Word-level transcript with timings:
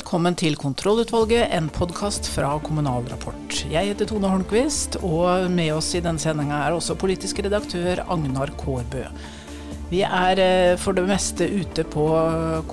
Velkommen 0.00 0.32
til 0.32 0.54
Kontrollutvalget, 0.56 1.50
en 1.52 1.66
podkast 1.68 2.24
fra 2.32 2.54
Kommunal 2.64 3.04
Rapport. 3.10 3.58
Jeg 3.68 3.90
heter 3.90 4.08
Tone 4.08 4.30
Holmquist, 4.32 4.96
og 5.04 5.50
med 5.52 5.74
oss 5.74 5.90
i 5.92 6.00
denne 6.00 6.22
sendinga 6.22 6.56
er 6.64 6.72
også 6.72 6.96
politisk 6.96 7.42
redaktør 7.44 8.00
Agnar 8.08 8.48
Kårbø. 8.56 9.02
Vi 9.90 10.00
er 10.00 10.40
eh, 10.40 10.78
for 10.80 10.96
det 10.96 11.04
meste 11.04 11.44
ute 11.52 11.84
på 11.84 12.06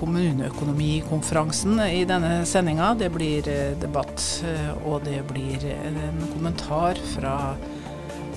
kommuneøkonomikonferansen 0.00 1.82
i 1.84 2.06
denne 2.08 2.46
sendinga. 2.48 2.94
Det 2.96 3.10
blir 3.12 3.44
eh, 3.52 3.76
debatt, 3.76 4.24
eh, 4.48 4.72
og 4.88 5.04
det 5.04 5.20
blir 5.28 5.68
en 5.76 6.24
kommentar 6.32 6.96
fra, 7.12 7.34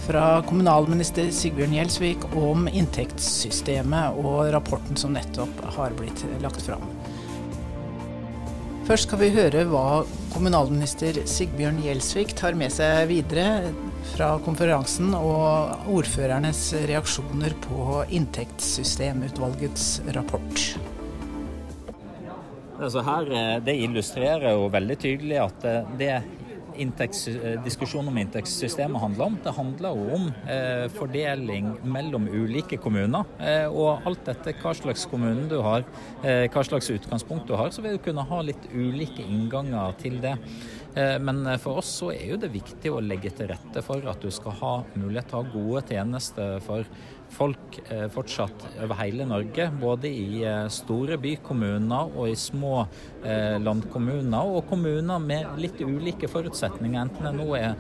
fra 0.04 0.26
kommunalminister 0.52 1.32
Sigbjørn 1.32 1.80
Gjelsvik 1.80 2.28
om 2.36 2.68
inntektssystemet 2.68 4.20
og 4.20 4.52
rapporten 4.52 5.00
som 5.00 5.16
nettopp 5.16 5.64
har 5.80 5.96
blitt 5.96 6.28
lagt 6.44 6.68
fram. 6.68 6.84
Først 8.82 9.06
skal 9.06 9.20
vi 9.22 9.28
høre 9.36 9.62
hva 9.70 10.02
kommunalminister 10.34 11.20
Sigbjørn 11.30 11.78
Gjelsvik 11.84 12.34
tar 12.40 12.56
med 12.58 12.74
seg 12.74 13.06
videre 13.12 13.70
fra 14.16 14.34
konferansen 14.42 15.14
og 15.14 15.86
ordførernes 15.94 16.64
reaksjoner 16.90 17.54
på 17.62 18.02
inntektssystemutvalgets 18.18 20.00
rapport. 20.18 20.66
Altså 22.82 23.04
her, 23.06 23.30
eh, 23.38 23.58
det 23.62 23.78
illustrerer 23.84 24.56
jo 24.58 24.66
veldig 24.74 24.98
tydelig 25.04 25.38
at 25.44 25.66
eh, 25.70 25.92
det 26.02 26.14
Eh, 26.78 27.64
diskusjonen 27.64 28.08
om 28.08 28.18
inntektssystemet 28.18 29.02
handler 29.02 29.26
om. 29.26 29.38
Det 29.44 29.54
handler 29.56 29.96
jo 29.96 30.06
om 30.16 30.28
eh, 30.48 30.86
fordeling 30.96 31.74
mellom 31.84 32.28
ulike 32.32 32.78
kommuner. 32.82 33.28
Eh, 33.40 33.68
og 33.68 34.06
alt 34.08 34.28
etter 34.32 34.56
hva 34.62 34.74
slags 34.78 35.06
kommune 35.12 35.48
du 35.52 35.60
har, 35.62 35.84
eh, 36.24 36.48
hva 36.52 36.64
slags 36.64 36.90
utgangspunkt 36.94 37.48
du 37.48 37.56
har, 37.60 37.72
så 37.72 37.84
vil 37.84 37.98
du 37.98 38.04
kunne 38.06 38.26
ha 38.28 38.42
litt 38.42 38.70
ulike 38.72 39.26
innganger 39.26 39.98
til 40.00 40.20
det. 40.24 40.38
Eh, 40.96 41.18
men 41.20 41.44
for 41.60 41.82
oss 41.82 41.92
så 42.02 42.12
er 42.16 42.34
jo 42.34 42.40
det 42.42 42.54
viktig 42.54 42.92
å 42.92 43.04
legge 43.04 43.34
til 43.36 43.52
rette 43.52 43.84
for 43.84 44.04
at 44.08 44.22
du 44.22 44.32
skal 44.32 44.56
ha 44.62 44.76
mulighet 44.96 45.32
til 45.32 45.40
å 45.40 45.44
ha 45.44 45.56
gode 45.56 45.86
tjenester 45.92 46.60
for 46.64 46.88
folk 47.32 47.80
eh, 47.90 48.08
fortsatt 48.12 48.66
over 48.84 48.98
hele 49.00 49.26
Norge. 49.28 49.68
Både 49.82 50.10
i 50.10 50.44
eh, 50.44 50.68
store 50.74 51.18
bykommuner 51.22 52.12
og 52.12 52.30
i 52.30 52.36
små 52.40 52.84
eh, 53.24 53.58
landkommuner, 53.62 54.52
og 54.52 54.68
kommuner 54.70 55.22
med 55.24 55.62
litt 55.62 55.82
ulike 55.82 56.30
forutsetninger. 56.32 57.00
Enten 57.02 57.28
det 57.28 57.34
nå 57.38 57.48
er 57.58 57.76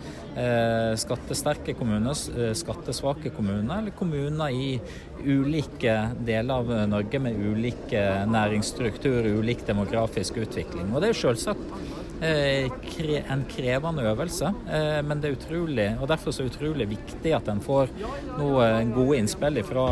skattesterke 0.99 1.73
kommuner, 1.77 2.15
skattesvake 2.57 3.33
kommuner, 3.35 3.81
eller 3.81 3.95
kommuner 3.97 4.53
i 4.55 4.77
ulike 5.25 5.95
deler 6.25 6.61
av 6.61 6.71
Norge 6.89 7.19
med 7.21 7.37
ulik 7.37 7.91
næringsstruktur, 8.31 9.27
ulik 9.41 9.65
demografisk 9.67 10.39
utvikling. 10.45 10.93
Og 10.93 11.03
det 11.03 11.11
er 11.11 11.19
selvsagt 11.21 12.00
en 12.21 13.45
krevende 13.49 14.03
øvelse, 14.05 14.51
eh, 14.69 14.99
men 15.05 15.21
det 15.21 15.29
er 15.29 15.37
utrolig, 15.37 15.87
og 15.99 16.07
derfor 16.07 16.29
er 16.29 16.43
det 16.43 16.51
utrolig 16.53 16.87
viktig 16.89 17.33
at 17.33 17.49
en 17.49 17.61
får 17.61 17.89
noe 18.37 18.67
gode 18.93 19.17
innspill 19.17 19.61
fra 19.65 19.87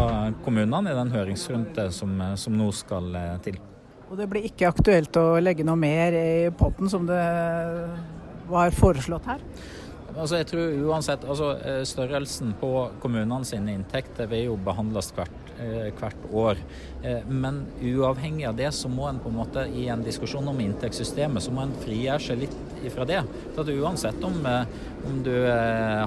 kommunene 0.45 0.94
i 0.94 1.00
den 1.00 1.11
høringsrunden 1.16 1.91
som, 1.91 2.16
som 2.38 2.57
nå 2.57 2.69
skal 2.72 3.09
eh, 3.16 3.35
til. 3.47 3.59
Og 4.09 4.17
det 4.17 4.30
blir 4.30 4.45
ikke 4.50 4.69
aktuelt 4.69 5.17
å 5.22 5.39
legge 5.41 5.66
noe 5.66 5.77
mer 5.77 6.16
i 6.17 6.50
potten 6.57 6.89
som 6.89 7.05
det 7.09 7.25
var 8.50 8.73
foreslått 8.73 9.30
her? 9.30 9.44
Altså 10.16 10.39
jeg 10.39 10.47
tror 10.50 10.80
uansett, 10.89 11.25
altså 11.30 11.53
Størrelsen 11.85 12.55
på 12.59 12.72
kommunene 13.00 13.45
sine 13.45 13.75
inntekter 13.77 14.25
vil 14.31 14.50
jo 14.50 14.57
behandles 14.66 15.13
hvert 15.13 15.48
Eh, 15.48 15.48
hvert 16.00 16.30
år. 16.31 16.58
Eh, 17.03 17.28
men 17.28 17.66
uavhengig 17.81 18.46
av 18.46 18.56
det, 18.56 18.72
så 18.72 18.90
må 18.92 19.08
en 19.08 19.20
på 19.24 19.30
en 19.31 19.38
måte 19.40 19.64
i 19.75 19.88
en 19.88 20.03
diskusjon 20.03 20.47
om 20.52 20.59
inntektssystemet, 20.59 21.44
så 21.44 21.53
må 21.56 21.64
en 21.64 21.75
frigjøre 21.80 22.25
seg 22.25 22.42
litt 22.44 22.58
ifra 22.84 23.06
det. 23.08 23.22
Så 23.56 23.64
at 23.64 23.72
uansett 23.72 24.24
om, 24.24 24.36
eh, 24.46 24.66
om 25.08 25.22
du 25.24 25.31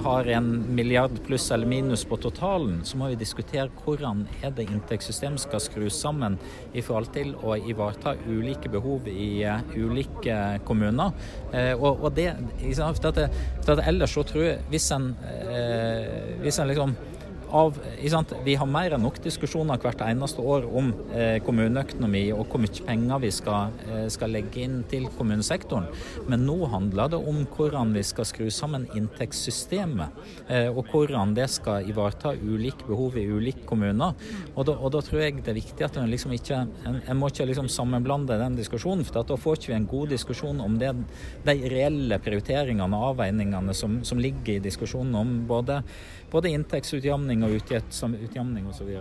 har 0.05 0.27
en 0.29 0.75
milliard 0.75 1.15
pluss 1.25 1.49
eller 1.51 1.65
minus 1.65 2.03
på 2.05 2.17
totalen, 2.21 2.83
så 2.85 2.97
må 2.97 3.07
vi 3.09 3.15
diskutere 3.15 3.71
hvordan 3.83 4.27
er 4.43 4.51
det 4.51 4.67
inntektssystemet 4.69 5.41
skal 5.41 5.59
skrus 5.59 5.97
sammen 5.97 6.37
i 6.73 6.81
forhold 6.81 7.09
til 7.13 7.33
å 7.41 7.57
ivareta 7.57 8.13
ulike 8.27 8.69
behov 8.69 9.07
i 9.09 9.41
ulike 9.75 10.59
kommuner. 10.65 11.11
Og, 11.79 12.03
og 12.03 12.13
det, 12.13 12.35
for 12.75 13.09
at, 13.09 13.19
for 13.63 13.73
at 13.73 13.87
ellers 13.87 14.13
så 14.13 14.23
tror 14.29 14.45
jeg, 14.45 14.61
hvis 14.69 14.91
en, 14.93 15.09
hvis 16.43 16.61
en 16.61 16.69
liksom 16.69 16.95
av 17.53 17.77
Vi 18.43 18.55
har 18.57 18.65
mer 18.65 18.95
enn 18.95 19.03
nok 19.05 19.19
diskusjoner 19.21 19.77
hvert 19.81 20.01
eneste 20.01 20.41
år 20.41 20.65
om 20.65 20.89
eh, 21.13 21.37
kommuneøkonomi 21.45 22.23
og 22.33 22.47
hvor 22.49 22.63
mye 22.63 22.85
penger 22.87 23.21
vi 23.21 23.29
skal, 23.35 23.75
eh, 23.85 24.07
skal, 24.13 24.33
legge 24.33 24.63
inn 24.63 24.79
til 24.89 25.05
kommunesektoren. 25.13 25.85
Men 26.31 26.47
nå 26.47 26.55
handler 26.71 27.11
det 27.13 27.19
om 27.21 27.43
hvordan 27.53 27.93
vi 27.93 28.01
skal 28.07 28.25
skru 28.25 28.47
sammen 28.53 28.87
inntektssystemet, 28.97 30.17
eh, 30.47 30.69
og 30.71 30.89
hvordan 30.89 31.35
det 31.37 31.45
skal 31.53 31.85
ivareta 31.89 32.33
ulike 32.33 32.87
behov 32.89 33.19
i 33.21 33.27
ulike 33.29 33.67
kommuner. 33.69 34.17
Og 34.55 34.65
da, 34.69 34.77
og 34.79 34.95
da 34.97 35.03
tror 35.05 35.21
jeg 35.21 35.43
det 35.43 35.53
er 35.53 35.59
viktig 35.59 35.85
at 35.85 36.01
en 36.01 36.09
liksom 36.09 36.33
ikke 36.33 36.63
en, 36.89 36.99
en 37.05 37.21
må 37.21 37.29
ikke 37.29 37.47
liksom 37.51 37.69
sammenblande 37.69 38.39
den 38.41 38.57
diskusjonen, 38.57 39.05
for 39.05 39.21
da 39.21 39.37
får 39.37 39.61
ikke 39.61 39.73
vi 39.73 39.77
en 39.77 39.89
god 39.93 40.15
diskusjon 40.15 40.65
om 40.65 40.81
det, 40.81 40.95
de 41.45 41.57
reelle 41.69 42.17
prioriteringene 42.23 42.97
og 42.97 43.13
avveiningene 43.13 43.77
som, 43.77 44.01
som 44.07 44.21
ligger 44.21 44.57
i 44.57 44.65
diskusjonen 44.71 45.21
om 45.21 45.37
både 45.49 45.83
både 46.33 46.49
inntektsutjamning 46.49 47.42
og 47.47 47.57
utjevning 47.57 48.69
osv. 48.69 48.93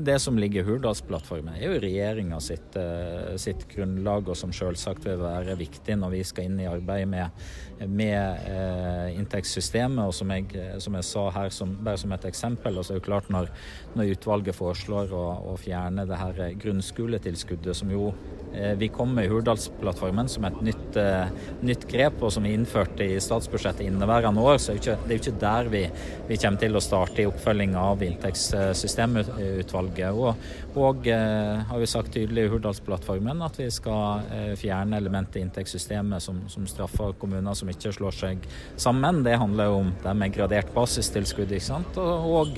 Det 0.00 0.18
som 0.18 0.38
ligger 0.38 0.62
i 0.62 0.64
Hurdalsplattformen 0.64 1.56
er 1.58 1.66
jo 1.66 1.80
regjeringa 1.82 2.38
sitt, 2.40 2.76
eh, 2.80 3.34
sitt, 3.36 3.66
grunnlag, 3.68 4.28
og 4.30 4.36
som 4.38 4.52
selvsagt 4.54 5.04
vil 5.04 5.20
være 5.20 5.56
viktig 5.58 5.96
når 5.98 6.14
vi 6.14 6.22
skal 6.24 6.48
inn 6.48 6.60
i 6.62 6.68
arbeidet 6.70 7.08
med, 7.12 7.42
med 7.90 8.46
eh, 8.48 9.18
inntektssystemet. 9.18 10.06
Og 10.06 10.14
som 10.16 10.32
jeg, 10.32 10.48
som 10.80 10.96
jeg, 10.96 11.08
sa 11.08 11.26
her, 11.36 11.50
som, 11.52 11.74
bare 11.84 12.00
som 12.00 12.14
et 12.16 12.24
eksempel, 12.30 12.78
og 12.78 12.86
så 12.86 12.94
er 12.94 13.02
det 13.02 13.08
klart 13.08 13.28
når, 13.32 13.52
når 13.98 14.14
utvalget 14.14 14.56
foreslår 14.56 15.12
å, 15.12 15.26
å, 15.52 15.58
fjerne 15.60 16.06
det 16.08 16.20
her 16.22 16.40
grunnskoletilskuddet, 16.64 17.76
som 17.76 17.92
jo 17.92 18.08
eh, 18.14 18.41
vi 18.78 18.88
kom 18.92 19.14
med 19.14 19.30
Hurdalsplattformen 19.30 20.28
som 20.28 20.44
et 20.44 20.62
nytt, 20.62 20.96
eh, 20.96 21.26
nytt, 21.60 21.88
grep, 21.88 22.22
og 22.22 22.32
som 22.32 22.42
vi 22.46 22.52
innførte 22.56 23.04
i 23.04 23.20
statsbudsjettet 23.20 23.86
inneværende 23.86 24.40
år, 24.40 24.58
så 24.58 24.72
det, 24.76 24.88
er 24.88 25.16
jo 25.16 25.20
ikke 25.20 25.40
der 25.40 25.68
vi, 25.72 25.82
vi 26.28 26.36
kommer 26.36 26.58
til 26.60 26.76
å 26.76 26.82
starte 26.82 27.22
i 27.22 27.26
oppfølginga 27.28 27.80
av 27.92 28.02
inntektssystemutvalget. 28.06 30.12
Og, 30.12 30.34
og 30.78 31.08
eh, 31.10 31.62
har 31.68 31.82
vi 31.82 31.90
sagt 31.90 32.14
tydelig 32.16 32.46
i 32.46 32.52
Hurdalsplattformen 32.52 33.44
at 33.44 33.60
vi 33.60 33.68
skal 33.72 34.22
eh, 34.32 34.52
fjerne 34.60 35.00
elementet 35.00 35.40
i 35.40 35.44
inntektssystemet 35.46 36.22
som, 36.22 36.42
som, 36.52 36.66
straffer 36.68 37.16
kommuner 37.20 37.54
som 37.58 37.70
ikke 37.72 37.94
slår 37.96 38.14
seg 38.16 38.36
sammen. 38.76 39.24
Det 39.26 39.40
handler 39.40 39.76
om 39.76 39.92
det 40.02 40.18
med 40.18 40.36
gradert 40.36 40.70
basistilskudd. 40.74 41.52
ikke 41.52 41.70
sant? 41.72 41.92
Og, 42.00 42.32
og 42.32 42.48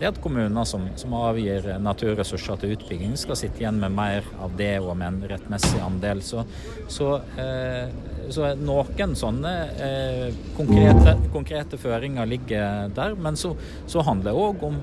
det 0.00 0.08
at 0.08 0.20
kommuner 0.24 0.64
som, 0.64 0.86
som, 0.96 1.12
avgir 1.20 1.66
naturressurser 1.82 2.56
til 2.60 2.72
utbygging, 2.76 3.12
skal 3.20 3.36
sitte 3.36 3.60
igjen 3.60 3.80
med 3.82 3.92
mer 3.92 4.24
av 4.40 4.54
det 4.56 4.78
og 4.80 4.94
med 4.96 5.08
en 5.10 5.29
rettmessig 5.30 5.80
andel. 5.84 6.22
Så, 6.24 6.44
så, 6.90 7.12
eh, 7.40 7.92
så 8.30 8.52
noen 8.60 9.14
sånne 9.18 9.54
eh, 9.86 10.26
konkrete, 10.58 11.16
konkrete, 11.34 11.80
føringer 11.80 12.28
ligger 12.28 12.90
der. 12.96 13.16
Men 13.18 13.38
så, 13.40 13.54
så 13.90 14.04
handler 14.06 14.32
det 14.32 14.48
òg 14.48 14.68
om 14.70 14.82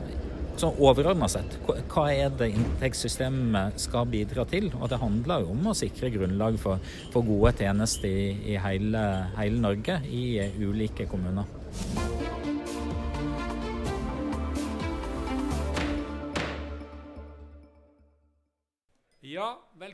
så 0.57 0.71
overordna 0.81 1.27
sett, 1.29 1.59
hva 1.67 2.07
er 2.09 2.31
det 2.33 2.49
inntektssystemet 2.55 3.77
skal 3.81 4.09
bidra 4.09 4.45
til? 4.49 4.71
Og 4.79 4.89
det 4.89 4.97
handler 5.01 5.45
jo 5.45 5.53
om 5.53 5.69
å 5.69 5.77
sikre 5.77 6.09
grunnlag 6.13 6.57
for, 6.61 6.81
for 7.13 7.27
gode 7.27 7.53
tjenester 7.61 8.09
i, 8.09 8.27
i 8.53 8.59
hele, 8.63 9.05
hele, 9.37 9.61
Norge, 9.61 10.01
i 10.09 10.41
ulike 10.57 11.05
kommuner. 11.11 12.06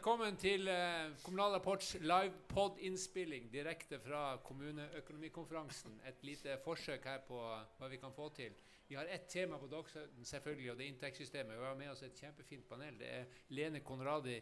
Velkommen 0.03 0.35
til 0.35 0.67
eh, 0.67 1.13
Kommunal 1.23 1.53
Rapports 1.55 1.93
livepod-innspilling 2.03 3.45
direkte 3.53 4.01
fra 4.03 4.33
kommuneøkonomikonferansen. 4.43 5.93
Et 6.09 6.25
lite 6.27 6.57
forsøk 6.59 7.07
her 7.07 7.21
på 7.23 7.39
hva 7.39 7.87
vi 7.87 8.01
kan 8.01 8.11
få 8.11 8.27
til. 8.35 8.51
Vi 8.89 8.97
har 8.99 9.07
ett 9.07 9.29
tema 9.31 9.61
på 9.61 9.71
dagsordenen, 9.71 10.27
selvfølgelig, 10.27 10.67
og 10.73 10.75
det 10.75 10.85
er 10.85 10.91
inntektssystemet. 10.91 11.55
Vi 11.55 11.69
har 11.69 11.79
med 11.79 11.93
oss 11.93 12.03
et 12.03 12.19
kjempefint 12.19 12.67
panel. 12.67 12.99
Det 12.99 13.13
er 13.21 13.39
Lene 13.55 13.79
Konradi, 13.79 14.35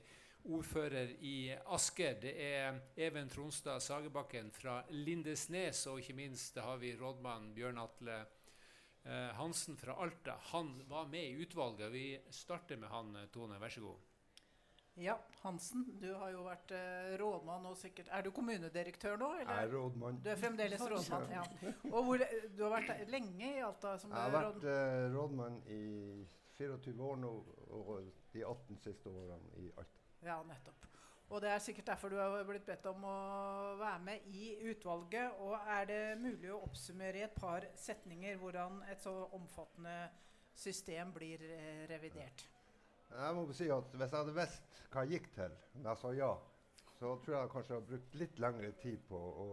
ordfører 0.49 1.13
i 1.29 1.53
Asker. 1.77 2.17
Det 2.25 2.33
er 2.41 2.81
Even 2.97 3.29
Tronstad 3.29 3.85
Sagebakken 3.85 4.49
fra 4.57 4.81
Lindesnes, 4.89 5.85
og 5.93 6.01
ikke 6.01 6.17
minst 6.23 6.57
har 6.57 6.81
vi 6.81 6.95
rådmann 6.97 7.51
Bjørn 7.53 7.85
Atle 7.85 8.23
eh, 9.05 9.29
Hansen 9.37 9.77
fra 9.77 10.01
Alta. 10.01 10.41
Han 10.55 10.79
var 10.89 11.05
med 11.05 11.35
i 11.35 11.45
utvalget. 11.45 11.91
Vi 11.93 12.07
starter 12.33 12.81
med 12.81 12.89
han, 12.89 13.27
Tone. 13.29 13.61
Vær 13.61 13.77
så 13.77 13.91
god. 13.91 14.07
Ja, 14.99 15.15
Hansen, 15.41 15.85
du 16.01 16.09
har 16.13 16.33
jo 16.33 16.43
vært 16.43 16.73
eh, 16.75 17.13
rådmann 17.19 17.63
og 17.69 17.77
sikkert 17.79 18.09
Er 18.11 18.25
du 18.25 18.31
kommunedirektør 18.35 19.15
nå? 19.17 19.29
Eller? 19.39 19.53
Er 19.63 19.71
rådmann. 19.71 20.19
Du 20.23 20.29
er 20.29 20.39
fremdeles 20.39 20.83
rådmann, 20.83 21.31
ja. 21.31 21.45
Og 21.93 22.03
hvor, 22.09 22.25
du 22.57 22.63
har 22.65 22.75
vært 22.75 23.07
lenge 23.09 23.53
i 23.55 23.63
Alta? 23.63 23.95
jeg 23.95 24.11
har 24.11 24.35
vært 24.35 24.67
eh, 24.67 25.07
rådmann 25.15 25.61
i 25.71 25.81
24 26.59 27.03
år 27.07 27.17
nå, 27.23 27.31
og 27.71 28.11
de 28.33 28.43
18 28.43 28.77
siste 28.83 29.09
årene 29.09 29.63
i 29.63 29.71
Alta. 29.71 30.01
Ja, 30.21 30.41
nettopp. 30.45 30.91
Og 31.31 31.39
det 31.41 31.49
er 31.49 31.61
sikkert 31.63 31.87
derfor 31.87 32.11
du 32.11 32.17
har 32.19 32.43
blitt 32.43 32.67
bedt 32.67 32.85
om 32.91 33.05
å 33.07 33.17
være 33.79 33.99
med 34.03 34.25
i 34.35 34.51
utvalget. 34.73 35.39
Og 35.39 35.55
er 35.55 35.85
det 35.87 36.01
mulig 36.19 36.51
å 36.51 36.59
oppsummere 36.65 37.21
i 37.21 37.25
et 37.29 37.37
par 37.39 37.69
setninger 37.79 38.35
hvordan 38.41 38.81
et 38.91 38.99
så 38.99 39.13
omfattende 39.39 39.95
system 40.51 41.13
blir 41.15 41.45
eh, 41.55 41.85
revidert? 41.89 42.43
Jeg 43.11 43.35
må 43.35 43.45
si 43.53 43.67
at 43.71 43.95
Hvis 43.95 44.11
jeg 44.11 44.19
hadde 44.19 44.35
visst 44.37 44.79
hva 44.91 45.03
jeg 45.05 45.17
gikk 45.17 45.27
til 45.35 45.53
når 45.79 45.89
jeg 45.89 45.99
sa 46.01 46.11
ja, 46.17 46.31
så 46.99 47.11
tror 47.23 47.35
jeg 47.37 47.51
kanskje 47.53 47.73
jeg 47.73 47.81
har 47.81 47.89
brukt 47.89 48.15
litt 48.19 48.39
lengre 48.43 48.71
tid 48.81 49.03
på 49.07 49.17
å, 49.17 49.45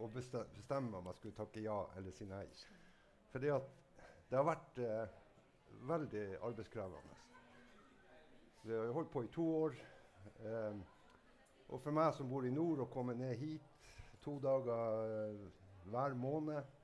å 0.00 0.08
bestemme 0.14 0.98
om 0.98 1.10
jeg 1.10 1.18
skulle 1.18 1.36
takke 1.36 1.64
ja 1.64 1.76
eller 1.98 2.16
si 2.16 2.26
nei. 2.26 2.46
Fordi 3.32 3.52
det 4.30 4.38
har 4.38 4.46
vært 4.48 4.80
eh, 4.82 5.18
veldig 5.90 6.24
arbeidskrevende. 6.48 7.18
Vi 8.64 8.74
har 8.74 8.94
holdt 8.96 9.12
på 9.12 9.22
i 9.26 9.30
to 9.36 9.46
år. 9.60 9.76
Eh, 10.48 10.80
og 11.68 11.82
for 11.84 11.92
meg 11.92 12.14
som 12.16 12.32
bor 12.32 12.48
i 12.48 12.52
nord, 12.52 12.80
å 12.80 12.90
komme 12.92 13.14
ned 13.20 13.36
hit 13.36 13.68
to 14.24 14.38
dager 14.42 15.12
eh, 15.12 15.46
hver 15.92 16.16
måned 16.16 16.74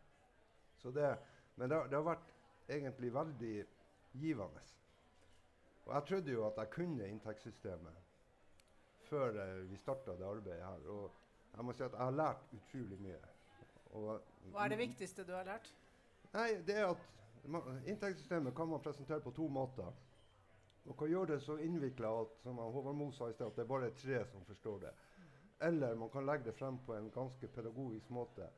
det, 0.85 1.17
Men 1.57 1.71
det, 1.71 1.77
det, 1.89 1.97
har 1.97 2.05
vært 2.05 2.33
egentlig 2.69 3.09
veldig 3.15 3.55
givende. 4.21 4.61
Og 5.85 5.95
jeg 5.95 6.05
trodde 6.09 6.33
jo 6.33 6.47
at 6.47 6.59
jeg 6.59 6.71
kunne 6.71 7.09
inntektssystemet 7.09 8.03
før 9.05 9.37
uh, 9.37 9.71
vi 9.71 9.77
starta 9.77 10.17
det 10.17 10.25
arbeidet 10.25 10.65
her. 10.65 10.89
Og 10.89 11.11
jeg 11.57 11.65
må 11.65 11.73
si 11.73 11.83
at 11.83 11.93
jeg 11.93 12.01
har 12.01 12.11
lært 12.17 12.47
utrolig 12.57 13.01
mye. 13.01 13.21
Og, 13.95 14.23
Hva 14.51 14.65
er 14.65 14.73
det 14.73 14.79
viktigste 14.81 15.27
du 15.27 15.35
har 15.37 15.45
lært? 15.47 15.69
Nei, 16.35 16.49
det 16.67 16.79
er 16.81 16.89
at 16.91 17.05
man, 17.47 17.83
Inntektssystemet 17.87 18.57
kan 18.57 18.69
man 18.69 18.83
presentere 18.83 19.21
på 19.21 19.31
to 19.37 19.47
måter. 19.49 19.93
Man 20.85 20.97
kan 20.99 21.09
gjøre 21.09 21.35
det 21.35 21.43
så 21.43 21.57
innvikla 21.57 22.11
at 22.21 22.33
som 22.43 22.59
Håvard 22.61 22.97
Moe 22.97 23.13
sa 23.13 23.29
i 23.31 23.37
sted, 23.37 23.47
at 23.47 23.57
det 23.57 23.65
er 23.65 23.71
bare 23.71 23.93
tre 23.97 24.25
som 24.33 24.45
forstår 24.45 24.81
det. 24.83 24.93
Eller 25.69 25.95
man 25.95 26.11
kan 26.11 26.27
legge 26.27 26.51
det 26.51 26.59
frem 26.59 26.79
på 26.87 26.97
en 26.97 27.11
ganske 27.11 27.49
pedagogisk 27.49 28.11
måte. 28.11 28.49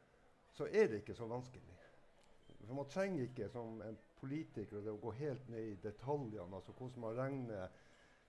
Så 0.52 0.66
er 0.66 0.88
det 0.88 1.02
ikke 1.02 1.14
så 1.14 1.26
vanskelig. 1.26 1.76
For 2.66 2.74
Man 2.74 2.88
trenger 2.90 3.28
ikke 3.28 3.48
som 3.52 3.80
en 3.86 3.98
politiker 4.20 4.88
å 4.90 4.96
gå 5.00 5.12
helt 5.20 5.48
ned 5.52 5.72
i 5.72 5.76
detaljene, 5.82 6.56
altså 6.56 6.74
hvordan 6.74 7.04
man 7.04 7.18
regner 7.18 7.68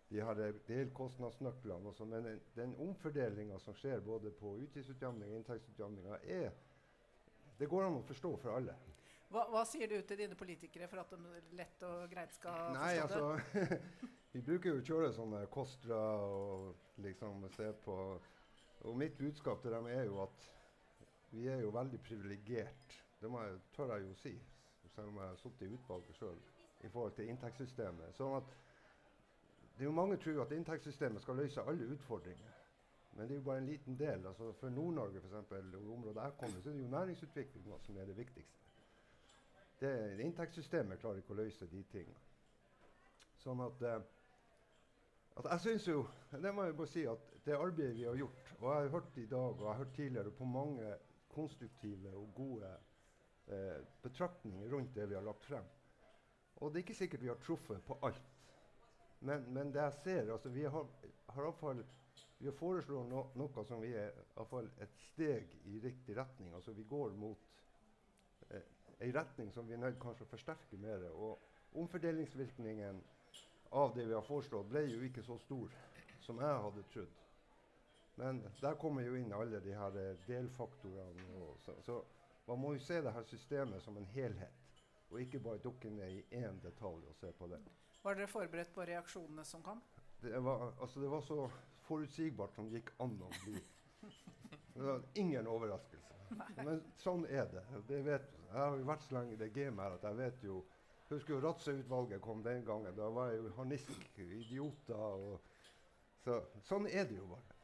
de 0.10 0.22
her 0.24 0.60
delkostnadsnøklene. 0.68 1.90
Også, 1.90 2.06
men 2.06 2.26
den, 2.26 2.44
den 2.56 2.76
omfordelinga 2.84 3.60
som 3.60 3.76
skjer 3.76 4.04
både 4.06 4.32
på 4.36 4.56
utgiftsutjevning 4.64 5.32
og 5.32 5.42
inntektsutjamninga, 5.42 6.20
det 7.58 7.70
går 7.72 7.88
an 7.88 8.00
å 8.00 8.06
forstå 8.06 8.36
for 8.44 8.60
alle. 8.60 8.76
Hva, 9.28 9.44
hva, 9.52 9.64
sier 9.68 9.90
du 9.92 9.98
til 10.08 10.22
dine 10.22 10.38
politikere 10.40 10.88
for 10.88 11.02
at 11.02 11.12
de 11.12 11.40
lett 11.60 11.82
og 11.84 12.06
greit 12.12 12.32
skal 12.32 12.70
Nei, 12.78 12.94
forstå 13.02 13.32
altså, 13.34 13.80
vi 14.36 14.44
bruker 14.46 14.70
jo 14.72 14.78
å 14.80 14.86
kjøre 14.88 15.10
sånne 15.18 15.42
KOSTRA 15.52 16.04
og 16.24 17.02
liksom 17.04 17.44
se 17.52 17.74
på 17.84 17.98
Og 18.88 18.96
mitt 18.96 19.18
budskap 19.20 19.60
til 19.64 19.74
dem 19.76 19.90
er 19.92 20.06
jo 20.08 20.22
at 20.24 20.48
vi 21.34 21.50
er 21.52 21.60
jo 21.60 21.74
veldig 21.76 22.00
privilegert. 22.06 22.94
Det 23.22 23.30
må 23.32 23.42
jeg, 23.42 23.60
tør 23.76 23.96
jeg 23.96 24.08
jo 24.08 24.14
si, 24.14 24.34
selv 24.96 25.08
om 25.08 25.18
jeg 25.18 25.28
har 25.28 25.36
sittet 25.36 25.68
i 25.68 25.74
utvalget 25.74 26.16
sjøl, 26.16 26.38
i 26.84 26.90
forhold 26.90 27.16
til 27.18 27.30
inntektssystemet. 27.32 28.14
Sånn 28.18 28.38
at 28.38 28.56
det 29.78 29.86
er 29.86 29.90
jo 29.90 29.98
Mange 29.98 30.18
tror 30.18 30.42
at 30.42 30.54
inntektssystemet 30.58 31.22
skal 31.22 31.38
løse 31.38 31.62
alle 31.62 31.86
utfordringer. 31.94 32.54
Men 33.18 33.28
det 33.28 33.36
er 33.36 33.40
jo 33.40 33.46
bare 33.46 33.58
en 33.58 33.66
liten 33.66 33.98
del. 34.00 34.26
Altså 34.28 34.52
for 34.60 34.70
Nord-Norge, 34.70 35.20
f.eks., 35.20 35.52
og 35.52 35.94
området 35.94 36.24
jeg 36.24 36.34
kommer, 36.40 36.62
så 36.62 36.70
er 36.70 36.74
det 36.74 36.82
jo 36.82 36.88
næringsutviklinga 36.88 37.80
som 37.82 37.98
er 37.98 38.06
det 38.06 38.18
viktigste. 38.18 38.58
Det, 39.80 40.20
inntektssystemet 40.26 41.00
klarer 41.00 41.22
ikke 41.22 41.34
å 41.34 41.38
løse 41.38 41.70
de 41.70 41.84
tingene. 41.92 42.22
Sånn 43.42 43.62
at, 43.62 43.82
eh, 43.82 44.06
at 45.38 45.50
Jeg 45.52 45.60
syns 45.62 45.88
jo 45.88 46.08
Det 46.32 46.54
må 46.54 46.64
jeg 46.66 46.78
bare 46.78 46.88
si 46.88 47.04
at 47.06 47.34
det 47.46 47.56
arbeidet 47.56 47.96
vi 47.96 48.04
har 48.04 48.16
gjort, 48.18 48.54
og 48.60 48.66
jeg 48.74 48.82
har 48.82 48.90
hørt 48.90 49.18
i 49.18 49.26
dag 49.26 49.52
og 49.54 49.62
jeg 49.62 49.68
har 49.68 49.78
hørt 49.84 49.94
tidligere 49.96 50.32
på 50.32 50.46
mange 50.46 50.96
konstruktive 51.30 52.16
og 52.18 52.34
gode 52.36 52.72
eh, 53.48 53.84
betraktninger 54.02 54.70
rundt 54.70 54.96
det 54.96 55.10
vi 55.10 55.16
har 55.16 55.26
lagt 55.26 55.46
frem. 55.46 55.66
Og 56.58 56.72
det 56.72 56.80
er 56.80 56.86
ikke 56.86 56.98
sikkert 56.98 57.24
vi 57.24 57.32
har 57.32 57.40
truffet 57.42 57.84
på 57.86 58.00
alt. 58.04 58.34
Men, 59.20 59.46
men 59.54 59.74
det 59.74 59.82
jeg 59.82 59.94
ser 60.04 60.32
altså 60.32 60.50
Vi 60.50 60.64
har, 60.64 60.88
har 61.34 61.52
fall, 61.52 61.84
vi 62.38 62.46
har 62.46 62.54
foreslått 62.54 63.10
no, 63.10 63.24
noe 63.36 63.64
som 63.66 63.82
vi 63.82 63.94
er 63.98 64.14
fall, 64.50 64.70
et 64.82 64.98
steg 65.12 65.54
i 65.66 65.80
riktig 65.84 66.18
retning. 66.18 66.54
Altså 66.54 66.72
Vi 66.72 66.86
går 66.90 67.14
mot 67.18 67.48
eh, 68.50 68.66
en 69.00 69.14
retning 69.14 69.54
som 69.54 69.68
vi 69.68 69.74
er 69.74 69.82
nødt 69.82 70.00
kanskje 70.02 70.26
å 70.26 70.34
forsterke 70.34 70.82
mer. 70.82 71.08
Og 71.14 71.78
omfordelingsvirkningen 71.78 73.02
av 73.78 73.96
det 73.96 74.06
vi 74.08 74.16
har 74.16 74.26
foreslått, 74.26 74.70
ble 74.70 74.86
jo 74.88 75.02
ikke 75.04 75.26
så 75.26 75.38
stor 75.44 75.74
som 76.24 76.40
jeg 76.42 76.62
hadde 76.66 76.86
trodd. 76.94 77.24
Men 78.18 78.40
der 78.62 78.78
kommer 78.82 79.06
jo 79.06 79.18
inn 79.18 79.34
alle 79.34 79.60
de 79.62 79.74
her 79.78 79.92
delfaktorene. 79.94 80.18
delfaktorene. 80.28 81.58
Så, 81.66 81.76
så, 81.86 82.00
man 82.48 82.60
må 82.60 82.74
jo 82.74 82.80
se 82.80 83.02
det 83.04 83.12
her 83.14 83.24
systemet 83.28 83.84
som 83.84 83.98
en 83.98 84.08
helhet, 84.14 84.64
og 85.10 85.22
ikke 85.22 85.40
bare 85.44 85.64
dukke 85.64 85.90
ned 85.92 86.20
i 86.20 86.42
én 86.42 86.60
detalj 86.64 87.08
og 87.08 87.16
se 87.20 87.32
på 87.36 87.48
det. 87.52 87.60
Var 88.04 88.16
dere 88.16 88.28
forberedt 88.32 88.74
på 88.76 88.86
reaksjonene 88.88 89.44
som 89.46 89.64
kom? 89.64 89.82
Det 90.22 90.40
var, 90.44 90.72
altså 90.82 91.02
det 91.04 91.10
var 91.12 91.22
så 91.22 91.50
forutsigbart 91.88 92.56
som 92.56 92.70
det 92.70 92.82
gikk 92.82 92.94
an 93.04 93.18
å 93.22 93.32
bli. 93.44 93.60
Det 94.74 94.84
var 94.86 95.04
ingen 95.16 95.48
overraskelse. 95.50 96.16
Men 96.64 96.82
sånn 97.02 97.26
er 97.26 97.48
det. 97.52 97.64
det 97.88 98.02
vet, 98.06 98.34
jeg 98.48 98.58
har 98.58 98.76
jo 98.78 98.88
vært 98.88 99.06
så 99.08 99.16
lenge 99.18 99.36
i 99.36 99.40
det 99.40 99.48
gamet 99.56 99.84
her 99.84 99.96
at 99.98 100.10
jeg 100.10 100.20
vet 100.20 100.44
jo 100.50 100.64
Husker 101.08 101.38
jo 101.38 101.40
Ratse-utvalget 101.40 102.20
kom 102.20 102.42
den 102.44 102.66
gangen. 102.68 102.92
Da 102.98 103.06
var 103.16 103.30
jeg 103.32 103.40
jo 103.40 103.52
harnisk. 103.56 103.94
Idioter. 104.20 104.98
Og, 105.00 105.62
så, 106.26 106.42
sånn 106.68 106.90
er 106.92 107.08
det 107.08 107.16
jo 107.16 107.30
bare. 107.32 107.57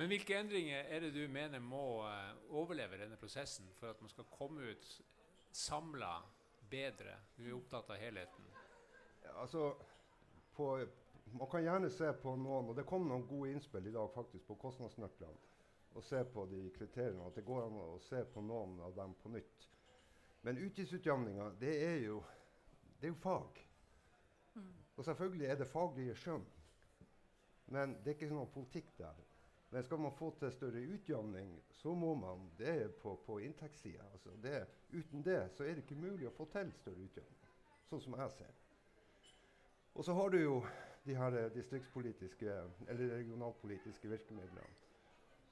Men 0.00 0.08
hvilke 0.08 0.32
endringer 0.32 0.86
er 0.88 1.02
det 1.04 1.10
du 1.12 1.26
mener 1.28 1.60
må 1.60 2.00
uh, 2.08 2.30
overleve 2.56 2.96
denne 3.02 3.18
prosessen 3.20 3.66
for 3.76 3.92
at 3.92 3.98
man 4.00 4.08
skal 4.08 4.24
komme 4.32 4.70
ut 4.72 4.86
samla 5.52 6.14
bedre? 6.72 7.18
Du 7.36 7.42
er 7.44 7.56
opptatt 7.58 7.90
av 7.92 8.00
helheten. 8.00 8.46
Ja, 9.26 9.34
altså, 9.42 9.74
på, 10.56 10.70
man 11.36 11.50
kan 11.52 11.66
gjerne 11.66 11.90
se 11.92 12.08
på 12.16 12.32
noen, 12.32 12.70
og 12.72 12.80
det 12.80 12.86
kom 12.88 13.04
noen 13.10 13.26
gode 13.28 13.52
innspill 13.52 13.90
i 13.90 13.92
dag 13.92 14.08
faktisk 14.14 14.48
på 14.48 14.56
kostnadsnøklene 14.62 15.36
og 15.92 16.06
se 16.06 16.24
på 16.32 16.46
de 16.48 16.62
kriteriene. 16.78 17.26
At 17.28 17.36
det 17.36 17.44
går 17.44 17.66
an 17.66 17.76
å 17.84 18.00
se 18.00 18.22
på 18.32 18.40
noen 18.40 18.80
av 18.80 18.96
dem 18.96 19.12
på 19.20 19.34
nytt. 19.36 19.66
Men 20.48 20.62
utgiftsutjevninga, 20.64 21.50
det 21.60 21.74
det 21.76 21.88
er 21.90 23.10
jo 23.10 23.20
fag. 23.20 23.60
Mm. 24.54 24.72
Og 24.96 25.04
selvfølgelig 25.04 25.46
er 25.46 25.60
det 25.60 25.68
faglige 25.68 26.16
skjønn. 26.16 26.46
Men 27.76 27.98
det 28.00 28.14
er 28.14 28.16
ikke 28.16 28.32
noen 28.32 28.48
politikk 28.54 28.96
der. 28.96 29.20
Men 29.70 29.84
skal 29.86 30.00
man 30.02 30.12
få 30.18 30.32
til 30.38 30.52
større 30.52 30.82
utjevning, 30.94 31.52
så 31.70 31.94
må 31.94 32.14
man 32.18 32.50
Det 32.58 32.94
på, 33.02 33.14
på 33.26 33.38
inntektssida. 33.38 34.04
Altså 34.12 34.30
uten 34.92 35.22
det 35.24 35.50
så 35.56 35.64
er 35.64 35.74
det 35.74 35.84
ikke 35.84 36.00
mulig 36.00 36.26
å 36.26 36.34
få 36.34 36.48
til 36.50 36.72
større 36.72 37.06
utjevning, 37.06 37.48
Sånn 37.90 38.00
som 38.00 38.14
jeg 38.18 38.30
ser 38.30 38.54
Og 39.94 40.04
så 40.04 40.14
har 40.14 40.30
du 40.30 40.38
jo 40.38 40.60
de 41.06 41.14
her 41.14 41.48
distriktspolitiske 41.54 42.54
eller 42.88 43.16
regionalpolitiske 43.16 44.08
virkemidlene 44.08 44.80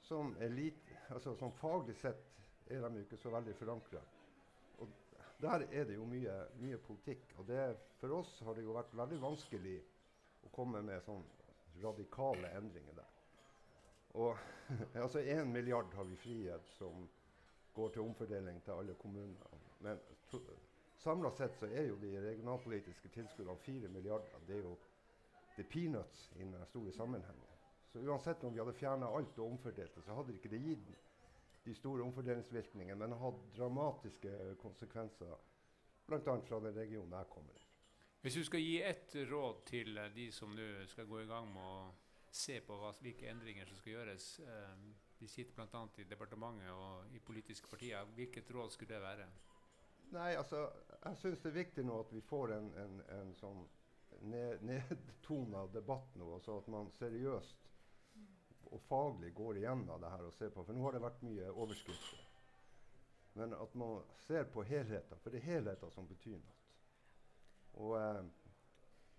som, 0.09 0.35
lite, 0.39 0.97
altså, 1.09 1.35
som 1.35 1.51
faglig 1.51 1.95
sett 1.99 2.23
er 2.69 2.81
de 2.81 2.97
jo 2.97 3.05
ikke 3.05 3.17
så 3.21 3.29
veldig 3.33 3.53
forankra. 3.59 4.01
Og 4.81 4.89
der 5.41 5.65
er 5.69 5.85
det 5.85 5.97
jo 5.99 6.05
mye, 6.09 6.35
mye 6.61 6.79
politikk. 6.81 7.35
Og 7.37 7.47
det, 7.47 7.61
for 7.99 8.15
oss 8.17 8.31
har 8.45 8.57
det 8.57 8.65
jo 8.65 8.73
vært 8.77 8.95
veldig 8.97 9.19
vanskelig 9.21 9.77
å 10.47 10.51
komme 10.55 10.81
med 10.85 11.03
sånn 11.05 11.25
radikale 11.83 12.49
endringer 12.57 12.97
der. 12.97 13.18
Og 14.17 14.37
altså 15.03 15.19
én 15.19 15.51
milliard 15.51 15.93
har 15.93 16.03
vi 16.03 16.15
frihet 16.15 16.67
som 16.77 17.09
går 17.73 17.89
til 17.89 18.01
omfordeling 18.01 18.63
til 18.63 18.71
alle 18.71 18.95
kommuner. 18.95 19.59
Men 19.79 19.99
samla 20.97 21.31
sett 21.31 21.57
så 21.57 21.65
er 21.65 21.87
jo 21.87 21.99
de 22.01 22.15
regionalpolitiske 22.29 23.09
tilskuddene 23.09 23.57
fire 23.57 23.87
milliarder. 23.87 24.41
Det 24.47 24.55
er 24.55 24.65
jo 24.65 24.77
det 25.57 25.67
peanuts 25.69 26.31
i 26.35 26.43
den 26.43 26.65
store 26.65 26.91
sammenhengen. 26.91 27.45
Så 27.91 27.99
uansett 27.99 28.43
om 28.43 28.53
vi 28.53 28.59
hadde 28.59 28.73
fjerna 28.73 29.07
alt 29.17 29.39
og 29.39 29.51
omfordelt 29.51 29.95
det, 29.95 30.03
så 30.03 30.13
hadde 30.13 30.33
ikke 30.33 30.49
det 30.49 30.61
gitt 30.61 30.91
de 31.65 31.73
store 31.75 32.03
omfordelingsvirkningene, 32.05 32.95
men 32.95 33.17
hatt 33.19 33.39
dramatiske 33.57 34.55
konsekvenser, 34.61 35.33
bl.a. 36.07 36.19
fra 36.21 36.59
den 36.63 36.77
regionen 36.77 37.17
jeg 37.17 37.29
kommer 37.33 37.57
i. 37.57 37.65
Hvis 38.21 38.35
du 38.35 38.43
skal 38.43 38.61
gi 38.61 38.81
ett 38.83 39.15
råd 39.31 39.65
til 39.65 39.99
de 40.15 40.27
som 40.35 40.53
nå 40.55 40.67
skal 40.91 41.07
gå 41.07 41.21
i 41.23 41.27
gang 41.27 41.47
med 41.53 41.63
å 41.63 41.81
se 42.31 42.59
på 42.61 42.77
hva, 42.77 42.91
hvilke 43.01 43.29
endringer 43.31 43.69
som 43.69 43.79
skal 43.79 43.97
gjøres, 43.97 44.31
Vi 45.19 45.25
de 45.25 45.27
sitter 45.27 45.55
bl.a. 45.55 45.81
i 45.97 46.03
departementet 46.07 46.71
og 46.71 47.15
i 47.15 47.19
politiske 47.19 47.67
partier, 47.67 48.05
hvilket 48.15 48.51
råd 48.55 48.69
skulle 48.71 48.93
det 48.95 49.01
være? 49.01 49.25
Nei, 50.11 50.35
altså, 50.35 50.69
Jeg 51.03 51.17
syns 51.17 51.41
det 51.43 51.49
er 51.49 51.57
viktig 51.57 51.83
nå 51.85 51.99
at 51.99 52.13
vi 52.13 52.21
får 52.21 52.53
en, 52.55 52.69
en, 52.83 53.01
en 53.17 53.33
sånn 53.35 53.65
nedtona 54.21 55.67
debatt 55.73 56.15
nå, 56.15 56.33
altså 56.37 56.57
at 56.59 56.67
man 56.71 56.89
seriøst 56.95 57.69
og 58.71 58.81
faglig 58.81 59.33
går 59.33 59.57
igjennom 59.57 60.01
det 60.01 60.09
her 60.11 60.25
og 60.25 60.33
ser 60.33 60.51
på. 60.53 60.63
For 60.63 60.77
nå 60.77 60.83
har 60.85 60.95
det 60.95 61.01
vært 61.03 61.23
mye 61.25 61.51
overskrifter. 61.51 62.25
Men 63.39 63.53
at 63.53 63.75
man 63.77 64.03
ser 64.25 64.43
på 64.53 64.63
helheten, 64.67 65.17
for 65.23 65.33
det 65.33 65.41
er 65.41 65.53
helheten 65.55 65.91
som 65.93 66.07
betyr 66.09 66.37
noe. 66.37 66.55
Og, 67.79 67.93
eh, 68.01 68.23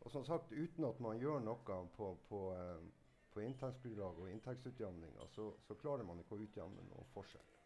og, 0.01 0.11
som 0.11 0.25
sagt, 0.27 0.53
uten 0.53 0.85
at 0.85 1.01
man 1.01 1.19
gjør 1.19 1.43
noe 1.45 1.79
på, 1.97 2.11
på, 2.29 2.41
eh, 2.55 2.89
på 3.33 3.43
inntektsgrunnlag 3.43 4.19
og 4.19 4.31
inntektsutjevninger, 4.31 5.31
så, 5.35 5.53
så, 5.67 5.77
klarer 5.79 6.07
man 6.07 6.21
ikke 6.23 6.37
å 6.37 6.45
utjevne 6.45 6.85
noen 6.89 7.11
forskjell. 7.15 7.57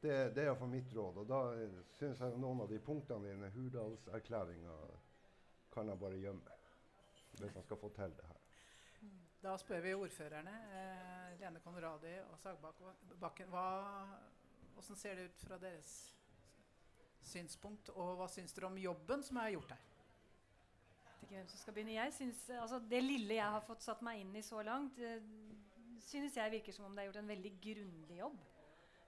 Det, 0.00 0.14
det 0.34 0.42
er 0.42 0.48
iallfall 0.48 0.72
mitt 0.72 0.92
råd. 0.96 1.20
Og 1.22 1.28
da 1.28 1.40
syns 1.98 2.22
jeg 2.24 2.40
noen 2.40 2.62
av 2.64 2.70
de 2.70 2.78
punktene 2.82 3.28
i 3.28 3.34
denne 3.34 3.50
Hurdalserklæringa 3.54 4.76
kan 5.74 5.92
jeg 5.92 6.00
bare 6.00 6.20
gjemme. 6.22 6.56
Hvis 7.36 7.54
man 7.54 7.66
skal 7.66 7.78
få 7.78 7.90
til 7.94 8.14
det 8.16 8.28
her. 8.30 8.40
Da 9.40 9.54
spør 9.60 9.80
vi 9.80 9.92
ordførerne, 9.96 10.54
eh, 10.76 11.36
Lene 11.40 11.60
Konradi 11.64 12.16
og 12.26 12.38
Sagbakken, 12.38 13.48
hvordan 13.48 14.96
ser 14.96 15.14
det 15.14 15.30
ut 15.30 15.44
fra 15.46 15.58
deres 15.58 15.92
synspunkt, 17.22 17.88
og 17.94 18.16
hva 18.18 18.28
syns 18.28 18.52
dere 18.56 18.68
om 18.68 18.76
jobben 18.80 19.22
som 19.24 19.38
er 19.40 19.54
gjort 19.54 19.72
her? 19.76 19.89
Ikke 21.26 21.38
hvem 21.38 21.50
som 21.50 21.60
skal 21.60 21.76
begynne. 21.76 21.96
Jeg 21.96 22.14
synes, 22.16 22.44
altså, 22.60 22.80
det 22.90 23.02
lille 23.04 23.36
jeg 23.38 23.56
har 23.56 23.66
fått 23.66 23.86
satt 23.86 24.02
meg 24.06 24.22
inn 24.22 24.34
i 24.36 24.44
så 24.46 24.62
langt, 24.66 24.98
eh, 24.98 25.22
synes 26.04 26.36
jeg 26.36 26.56
virker 26.56 26.74
som 26.74 26.88
om 26.88 26.96
det 26.96 27.04
er 27.04 27.10
gjort 27.10 27.22
en 27.22 27.34
veldig 27.34 27.54
grundig 27.62 28.18
jobb. 28.22 28.40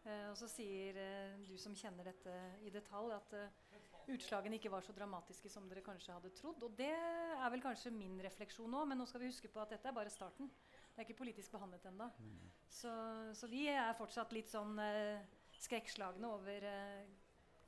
Uh, 0.02 0.33
og 0.33 0.35
så 0.35 0.49
sier 0.50 0.97
uh, 0.99 1.42
du 1.47 1.52
som 1.62 1.76
kjenner 1.78 2.09
dette 2.11 2.33
i 2.66 2.73
detalj, 2.75 3.12
at 3.14 3.37
uh, 3.38 3.83
utslagene 4.11 4.59
ikke 4.59 4.71
var 4.73 4.83
så 4.83 4.95
dramatiske 4.97 5.50
som 5.50 5.69
dere 5.71 5.83
kanskje 5.85 6.14
hadde 6.14 6.33
trodd. 6.37 6.62
Og 6.66 6.75
det 6.78 6.90
er 6.90 7.52
vel 7.54 7.62
kanskje 7.62 7.92
min 7.95 8.19
refleksjon 8.25 8.71
nå, 8.71 8.85
men 8.88 8.99
nå 8.99 9.07
skal 9.07 9.23
vi 9.23 9.31
huske 9.31 9.50
på 9.52 9.62
at 9.62 9.75
dette 9.75 9.88
er 9.88 9.97
bare 9.97 10.12
starten. 10.12 10.50
Det 10.92 11.00
er 11.00 11.07
ikke 11.07 11.21
politisk 11.23 11.54
behandlet 11.54 11.87
ennå. 11.88 12.09
Mm. 12.19 12.50
Så, 12.69 12.92
så, 13.38 13.49
vi 13.49 13.66
er 13.71 13.95
fortsatt 13.97 14.33
litt 14.37 14.50
sånn 14.50 14.76
eh, 14.83 15.23
skrekkslagne 15.62 16.28
over 16.28 16.66
eh, 16.69 17.07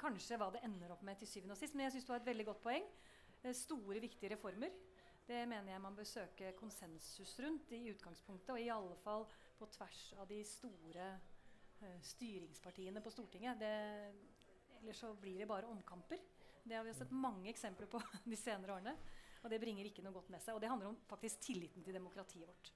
kanskje 0.00 0.38
hva 0.40 0.50
det 0.52 0.64
ender 0.66 0.92
opp 0.92 1.04
med 1.06 1.20
til 1.20 1.30
syvende 1.30 1.56
og 1.56 1.60
sist. 1.60 1.76
Men 1.76 1.86
jeg 1.86 1.96
syns 1.96 2.08
du 2.08 2.12
har 2.12 2.22
et 2.22 2.32
veldig 2.32 2.48
godt 2.50 2.62
poeng. 2.66 2.88
Eh, 3.44 3.52
store, 3.52 4.00
viktige 4.00 4.30
reformer. 4.32 4.70
Det 5.26 5.48
mener 5.48 5.72
jeg 5.72 5.80
man 5.80 5.96
bør 5.96 6.04
søke 6.04 6.52
konsensus 6.56 7.40
rundt 7.40 7.72
i 7.72 7.90
utgangspunktet, 7.90 8.50
og 8.50 8.60
i 8.60 8.70
alle 8.72 8.96
fall 8.96 9.26
på 9.58 9.66
tvers 9.72 10.00
av 10.20 10.28
de 10.28 10.38
store 10.44 11.08
uh, 11.82 12.00
styringspartiene 12.02 13.00
på 13.00 13.10
Stortinget. 13.12 13.60
Det, 13.60 13.70
ellers 14.80 15.00
så 15.00 15.12
blir 15.14 15.38
det 15.38 15.48
bare 15.48 15.68
omkamper. 15.68 16.20
Det 16.64 16.76
har 16.76 16.84
vi 16.84 16.94
sett 16.96 17.12
mange 17.12 17.48
eksempler 17.52 17.88
på 17.88 18.00
de 18.32 18.36
senere 18.36 18.76
årene. 18.76 18.96
Og 19.42 19.50
det 19.52 19.60
bringer 19.60 19.88
ikke 19.88 20.04
noe 20.04 20.16
godt 20.16 20.32
med 20.32 20.40
seg. 20.40 20.56
Og 20.56 20.64
det 20.64 20.72
handler 20.72 20.92
om 20.92 21.00
faktisk 21.08 21.40
tilliten 21.44 21.84
til 21.84 21.96
demokratiet 21.96 22.48
vårt. 22.48 22.72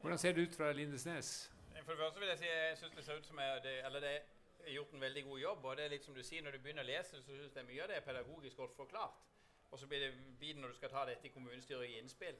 Hvordan 0.00 0.18
ser 0.20 0.36
det 0.36 0.48
ut 0.48 0.56
fra 0.56 0.72
Lindesnes? 0.72 1.50
For 1.82 1.92
det 1.92 2.00
første 2.00 2.20
vil 2.20 2.28
jeg 2.28 2.38
si 2.38 2.48
jeg 2.48 2.76
synes 2.78 2.96
det 2.96 3.04
ser 3.04 3.20
ut 3.20 3.26
som 3.26 3.40
jeg, 3.40 3.62
det, 3.64 3.78
eller 3.86 4.04
det 4.04 4.16
er 4.18 4.35
gjort 4.74 4.92
en 4.92 5.00
veldig 5.00 5.24
god 5.24 5.38
jobb. 5.38 5.64
Og 5.64 5.76
det 5.76 5.84
er 5.84 5.94
litt 5.94 6.04
som 6.04 6.14
du 6.14 6.22
sier, 6.22 6.42
når 6.42 6.56
du 6.56 6.58
begynner 6.64 6.84
å 6.84 6.90
lese, 6.90 7.20
så 7.22 7.36
synes 7.36 7.56
jeg 7.56 7.68
mye 7.68 7.82
av 7.82 7.90
det 7.90 7.96
er 7.96 8.06
pedagogisk 8.06 8.56
godt 8.56 8.76
forklart. 8.76 9.22
Og 9.70 9.78
så 9.78 9.86
blir 9.86 10.00
det 10.00 10.12
biten 10.40 10.62
når 10.62 10.74
du 10.74 10.78
skal 10.78 10.90
ta 10.90 11.04
dette 11.08 11.26
i 11.26 11.32
kommunestyret 11.34 11.88
i 11.88 11.98
innspill. 12.00 12.36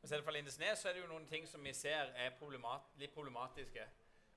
Men 0.00 0.08
selv 0.08 0.24
for 0.24 0.32
Lindesnes 0.32 0.78
så 0.78 0.88
er 0.88 0.96
det 0.96 1.02
jo 1.02 1.10
noen 1.10 1.26
ting 1.28 1.48
som 1.48 1.64
vi 1.64 1.72
ser 1.76 2.12
er 2.16 2.36
problemat 2.38 2.94
litt 3.00 3.12
problematiske. 3.14 3.84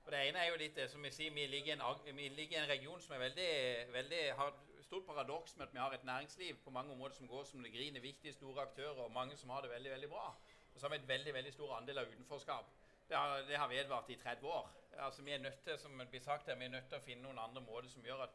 Og 0.04 0.12
Det 0.12 0.20
ene 0.28 0.40
er 0.40 0.50
jo 0.50 0.60
litt 0.60 0.76
det 0.76 0.90
som 0.92 1.04
vi 1.04 1.12
sier, 1.16 1.32
vi 1.32 1.46
ligger 1.48 1.72
i 1.72 1.78
en, 1.78 2.18
ligger 2.36 2.58
i 2.58 2.62
en 2.62 2.70
region 2.70 3.02
som 3.02 3.16
er 3.16 3.22
veldig, 3.24 3.52
veldig, 3.94 4.24
har 4.36 4.52
stort 4.84 5.06
paradoks 5.08 5.56
med 5.58 5.68
at 5.68 5.74
vi 5.74 5.80
har 5.80 5.94
et 5.96 6.04
næringsliv 6.04 6.58
på 6.66 6.74
mange 6.76 6.92
områder 6.92 7.16
som 7.16 7.28
går 7.28 7.44
som 7.48 7.64
det 7.64 7.72
griner, 7.72 8.04
viktige, 8.04 8.34
store 8.34 8.62
aktører, 8.62 9.00
og 9.06 9.12
mange 9.12 9.38
som 9.38 9.50
har 9.50 9.62
det 9.62 9.72
veldig 9.72 9.92
veldig 9.92 10.10
bra. 10.10 10.28
Og 10.74 10.80
så 10.80 10.86
har 10.86 10.96
vi 10.96 11.02
et 11.02 11.08
veldig 11.08 11.34
veldig 11.34 11.54
stor 11.54 11.76
andel 11.78 11.98
av 11.98 12.12
utenforskap. 12.12 12.66
Det 13.10 13.18
har, 13.18 13.38
det 13.48 13.58
har 13.58 13.68
vedvart 13.68 14.10
i 14.10 14.16
30 14.16 14.48
år. 14.48 14.70
Altså 14.98 15.22
Vi 15.22 15.32
er 15.32 15.38
nødt 15.38 15.64
til 15.64 15.80
som 15.80 16.00
det 16.00 16.10
blir 16.10 16.22
sagt 16.22 16.46
her, 16.46 16.56
vi 16.56 16.66
er 16.66 16.70
nødt 16.70 16.90
til 16.90 16.98
å 16.98 17.06
finne 17.06 17.24
noen 17.24 17.40
andre 17.40 17.62
måter 17.62 17.90
som 17.90 18.04
gjør 18.06 18.24
at 18.28 18.30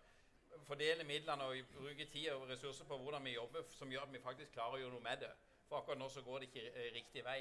fordele 0.67 1.05
midlene 1.05 1.45
og 1.45 1.57
bruke 1.75 2.05
tid 2.05 2.31
og 2.31 2.49
ressurser 2.49 2.85
på 2.85 2.99
hvordan 2.99 3.25
vi 3.25 3.35
jobber, 3.35 3.62
som 3.69 3.91
gjør 3.91 4.09
at 4.09 4.12
vi 4.12 4.21
faktisk 4.23 4.53
klarer 4.53 4.77
å 4.77 4.83
gjøre 4.83 4.97
noe 4.97 5.05
med 5.05 5.23
det. 5.23 5.31
For 5.69 5.79
akkurat 5.79 5.99
nå 5.99 6.09
så 6.09 6.23
går 6.23 6.38
det 6.38 6.49
ikke 6.50 6.91
riktig 6.95 7.25
vei. 7.25 7.41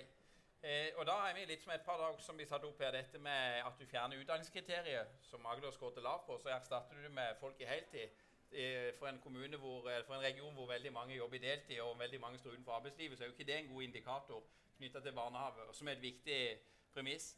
Eh, 0.63 0.89
og 0.97 1.05
da 1.05 1.15
er 1.27 1.35
vi 1.37 1.45
litt 1.45 1.61
som 1.61 1.71
et 1.73 1.83
par 1.85 1.99
dager 2.01 2.21
som 2.21 2.37
vi 2.37 2.45
satte 2.49 2.65
opp 2.67 2.79
her, 2.81 2.91
dette 2.91 3.19
med 3.21 3.59
at 3.61 3.77
du 3.79 3.85
fjerner 3.85 4.21
utdanningskriteriet, 4.21 5.19
som 5.21 5.45
Agder 5.45 5.71
skåret 5.71 6.01
lav 6.03 6.23
på, 6.25 6.37
så 6.41 6.49
erstatter 6.55 6.97
du 6.97 7.05
det 7.05 7.13
med 7.13 7.37
folk 7.39 7.61
i 7.61 7.69
heltid. 7.69 8.15
Eh, 8.51 8.93
for 8.97 9.07
en, 9.07 9.19
hvor, 9.21 9.89
eh, 9.91 10.03
for 10.05 10.15
en 10.15 10.23
region 10.23 10.53
hvor 10.53 10.67
veldig 10.67 10.93
mange 10.93 11.15
jobber 11.15 11.35
i 11.35 11.43
deltid 11.43 11.81
og 11.81 11.99
veldig 11.99 12.19
mange 12.21 12.39
står 12.39 12.55
utenfor 12.55 12.79
arbeidslivet, 12.79 13.17
så 13.17 13.23
er 13.23 13.27
jo 13.27 13.35
ikke 13.35 13.51
det 13.51 13.57
en 13.57 13.73
god 13.73 13.83
indikator 13.83 14.43
knytta 14.77 14.99
til 14.99 15.13
barnehage, 15.13 15.73
som 15.73 15.87
er 15.87 15.91
et 15.91 16.01
viktig 16.01 16.39
premiss. 16.93 17.35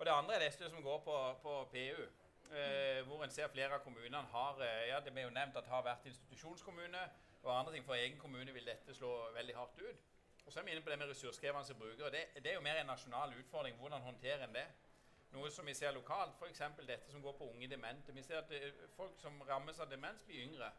Og 0.00 0.06
det 0.06 0.12
andre 0.12 0.34
er 0.34 0.48
det 0.48 0.70
som 0.70 0.82
går 0.82 0.98
på, 1.04 1.14
på 1.42 1.64
PU. 1.72 2.02
Eh, 2.50 3.06
hvor 3.06 3.24
en 3.24 3.30
ser 3.30 3.48
flere 3.48 3.74
av 3.76 3.82
kommunene 3.84 4.22
har 4.32 4.62
eh, 4.64 4.86
ja, 4.88 5.00
det 5.04 5.12
ble 5.12 5.26
jo 5.26 5.30
nevnt 5.30 5.58
at 5.60 5.66
har 5.68 5.84
vært 5.84 6.06
institusjonskommune. 6.08 7.02
Og 7.42 7.58
andre 7.58 7.74
ting 7.74 7.84
For 7.84 7.94
egen 7.94 8.16
kommune 8.18 8.52
vil 8.52 8.66
dette 8.66 8.94
slå 8.96 9.10
veldig 9.34 9.56
hardt 9.56 9.76
ut. 9.78 10.00
Og 10.46 10.52
så 10.52 10.60
er 10.60 10.64
vi 10.64 10.72
inne 10.72 10.82
på 10.82 10.90
det 10.90 10.98
med 10.98 11.12
ressurskrevende 11.12 11.74
brukere. 11.74 12.10
Det, 12.10 12.24
det, 12.34 12.50
er 12.50 12.54
jo 12.54 12.64
mer 12.64 12.80
en 12.80 12.86
nasjonal 12.86 13.36
utfordring. 13.42 13.76
Hvordan 13.76 14.00
håndterer 14.00 14.46
en 14.46 14.54
det? 14.54 14.64
Noe 15.30 15.50
som 15.50 15.66
vi 15.66 15.74
ser 15.74 15.92
lokalt, 15.92 16.32
f.eks. 16.40 16.62
dette 16.88 17.12
som 17.12 17.22
går 17.22 17.36
på 17.38 17.52
unge 17.52 17.68
demente. 17.68 18.12
Vi 18.12 18.22
ser 18.22 18.40
at 18.40 18.48
det, 18.48 18.72
folk 18.96 19.20
som 19.20 19.36
rammes 19.48 19.78
av 19.78 19.90
demens, 19.90 20.24
blir 20.26 20.42
yngre. 20.48 20.72